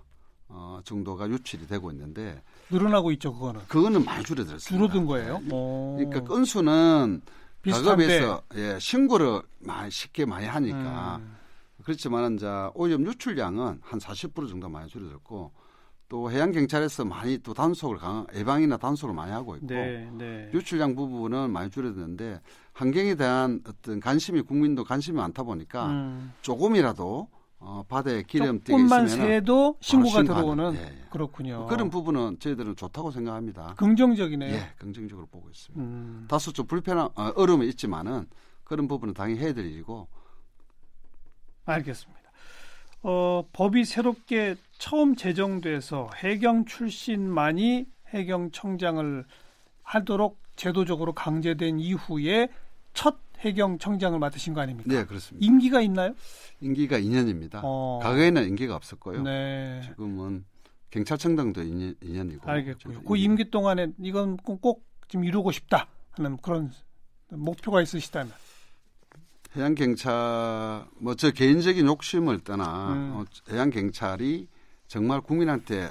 어, 0.49 0.81
정도가 0.85 1.29
유출이 1.29 1.67
되고 1.67 1.91
있는데 1.91 2.43
늘어나고 2.71 3.11
있죠, 3.13 3.33
그거는. 3.33 3.61
그거는 3.69 4.05
많이 4.05 4.25
줄어들었습니다. 4.25 4.69
줄어든 4.69 5.07
거예요? 5.07 5.41
오. 5.51 5.97
그러니까 5.99 6.25
건수는. 6.25 7.23
가급에서 7.69 8.43
예, 8.55 8.79
신고를 8.79 9.43
많이 9.59 9.91
쉽게 9.91 10.25
많이 10.25 10.47
하니까 10.47 11.17
음. 11.17 11.37
그렇지만은 11.83 12.37
이제 12.37 12.47
오염 12.75 13.05
유출량은 13.07 13.81
한 13.83 13.99
40% 13.99 14.49
정도 14.49 14.69
많이 14.69 14.89
줄어들고 14.89 15.51
또 16.09 16.31
해양 16.31 16.53
경찰에서 16.53 17.05
많이 17.05 17.39
또 17.39 17.53
단속을 17.53 17.97
강 17.99 18.27
예방이나 18.35 18.77
단속을 18.77 19.15
많이 19.15 19.33
하고 19.33 19.57
있고 19.57 19.67
네, 19.67 20.09
네. 20.17 20.51
유출량 20.55 20.95
부분은 20.95 21.51
많이 21.51 21.71
줄어드는데 21.71 22.41
환경에 22.73 23.17
대한 23.17 23.61
어떤 23.67 23.99
관심이 23.99 24.43
국민도 24.43 24.85
관심이 24.85 25.17
많다 25.17 25.43
보니까 25.43 25.87
음. 25.87 26.33
조금이라도 26.43 27.29
어, 27.59 27.83
바다에 27.89 28.23
조금만 28.23 29.07
있으면 29.07 29.09
새도 29.09 29.77
신고가 29.81 30.23
들어오는 30.23 30.75
예, 30.77 30.81
예. 30.83 31.05
그렇군요. 31.11 31.67
그런 31.67 31.91
부분은 31.91 32.39
저희들은 32.39 32.77
좋다고 32.77 33.11
생각합니다. 33.11 33.75
긍정적이네요. 33.77 34.55
예, 34.55 34.73
긍정적으로 34.79 35.27
보고 35.27 35.49
있습니다. 35.49 35.83
음. 35.83 36.27
다소 36.29 36.53
좀 36.53 36.67
불편한 36.67 37.09
어, 37.15 37.33
어려움이 37.35 37.67
있지만은 37.69 38.27
그런 38.65 38.89
부분은 38.89 39.15
당연히 39.15 39.55
될 39.55 39.65
일이고 39.65 40.07
알겠습니다. 41.65 42.23
어, 43.03 43.45
법이 43.53 43.85
새롭게 43.85 44.57
처음 44.79 45.17
제정돼서 45.17 46.11
해경 46.17 46.65
출신만이 46.67 47.87
해경청장을 48.09 49.25
하도록 49.83 50.39
제도적으로 50.57 51.13
강제된 51.13 51.79
이후에 51.81 52.49
첫 52.93 53.26
해경 53.47 53.79
청장을 53.79 54.19
맡으신 54.19 54.55
거 54.55 54.61
아닙니까? 54.61 54.93
네 54.93 55.05
그렇습니다. 55.05 55.45
임기가 55.47 55.81
있나요? 55.83 56.15
임기가 56.61 56.99
2년입니다. 56.99 57.61
어. 57.63 58.01
과거에는 58.03 58.49
임기가 58.49 58.75
없었고요. 58.75 59.23
네. 59.23 59.81
지금은 59.85 60.45
경찰청장도 60.91 61.63
2년, 61.63 61.97
2년이고 62.01 62.47
알겠고요. 62.49 63.03
그 63.03 63.17
임기 63.17 63.51
동안에 63.51 63.89
이건 64.01 64.37
꼭, 64.39 64.61
꼭 64.61 64.85
지금 65.09 65.25
이루고 65.25 65.53
싶다 65.53 65.87
하는 66.13 66.37
그런 66.39 66.73
목표가 67.31 67.81
있으시다면 67.83 68.33
해양 69.57 69.75
경찰 69.75 70.13
뭐 70.99 71.15
저 71.17 71.31
개인적인 71.31 71.87
욕심을 71.87 72.41
떠나 72.41 72.93
음. 72.93 73.13
어, 73.15 73.25
해양 73.51 73.71
경찰이 73.71 74.49
정말 74.87 75.21
국민한테 75.21 75.91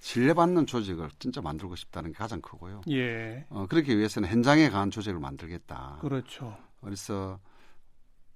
신뢰받는 0.00 0.66
조직을 0.66 1.08
진짜 1.18 1.40
만들고 1.40 1.76
싶다는 1.76 2.12
게 2.12 2.16
가장 2.18 2.40
크고요. 2.40 2.82
예 2.90 3.46
어, 3.48 3.66
그렇기 3.68 3.96
위해서는 3.96 4.28
현장에 4.28 4.68
강한 4.68 4.90
조직을 4.90 5.18
만들겠다. 5.20 5.98
그렇죠. 6.00 6.56
그래서 6.84 7.38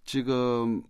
지금 0.05 0.83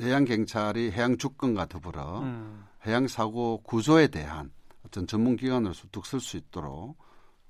해양 0.00 0.24
경찰이 0.24 0.92
해양 0.92 1.16
주권과 1.16 1.66
더불어 1.66 2.20
음. 2.20 2.64
해양 2.86 3.08
사고 3.08 3.60
구조에 3.62 4.08
대한 4.08 4.52
어떤 4.86 5.06
전문 5.06 5.36
기관으로서 5.36 5.88
뚝설 5.90 6.20
수 6.20 6.36
있도록 6.36 6.96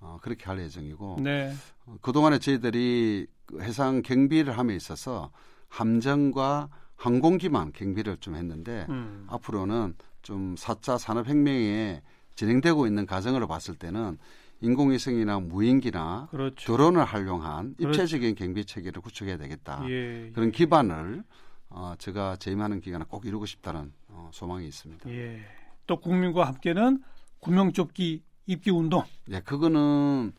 어, 0.01 0.19
그렇게 0.23 0.45
할 0.47 0.61
예정이고 0.61 1.19
네. 1.21 1.53
어, 1.87 1.97
그동안에 2.01 2.39
저희들이 2.39 3.27
그 3.47 3.61
해상 3.61 4.03
경비를 4.03 4.57
함에 4.57 4.75
있어서 4.75 5.31
함정과 5.69 6.69
항공기만 6.97 7.73
경비를 7.73 8.17
좀 8.19 8.35
했는데 8.35 8.87
음. 8.89 9.27
앞으로는 9.29 9.95
좀 10.23 10.55
4차 10.57 10.99
산업혁명에 10.99 12.03
진행되고 12.35 12.87
있는 12.87 13.07
과정으로 13.07 13.47
봤을 13.47 13.75
때는 13.75 14.19
인공위성이나 14.61 15.41
무인기나 15.41 16.29
그렇죠. 16.31 16.73
드론을 16.73 17.05
활용한 17.05 17.75
그렇죠. 17.77 18.03
입체적인 18.03 18.35
경비 18.35 18.65
체계를 18.65 19.01
구축해야 19.03 19.37
되겠다. 19.37 19.85
예. 19.89 20.31
그런 20.35 20.51
기반을 20.51 21.23
어, 21.71 21.95
제가 21.99 22.37
재임하는 22.37 22.81
기간에 22.81 23.05
꼭 23.09 23.27
이루고 23.27 23.47
싶다는 23.47 23.93
어, 24.09 24.31
소망이 24.33 24.67
있습니다. 24.67 25.09
예. 25.11 25.41
또 25.87 26.01
국민과 26.01 26.45
함께는 26.45 27.03
구명조끼 27.41 28.23
입기 28.47 28.71
운동. 28.71 29.05
예, 29.31 29.41
그거는 29.41 30.33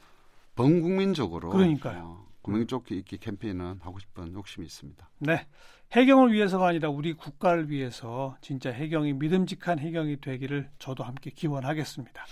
범국민적으로 0.55 1.49
그러니까요. 1.49 2.03
어, 2.03 2.27
구명조끼 2.41 2.97
입기 2.97 3.17
캠페인은 3.17 3.79
하고 3.81 3.99
싶은 3.99 4.33
욕심이 4.33 4.65
있습니다. 4.65 5.09
네. 5.19 5.47
해경을 5.91 6.31
위해서가 6.33 6.67
아니라 6.67 6.89
우리 6.89 7.13
국가를 7.13 7.69
위해서 7.69 8.35
진짜 8.41 8.71
해경이 8.71 9.13
믿음직한 9.13 9.79
해경이 9.79 10.21
되기를 10.21 10.69
저도 10.77 11.03
함께 11.03 11.31
기원하겠습니다. 11.31 12.25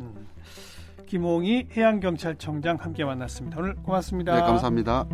음. 0.00 0.26
김홍희 1.06 1.68
해양경찰청장 1.76 2.78
함께 2.80 3.04
만났습니다. 3.04 3.58
오늘 3.58 3.74
고맙습니다. 3.76 4.34
네, 4.34 4.40
감사합니다. 4.40 5.06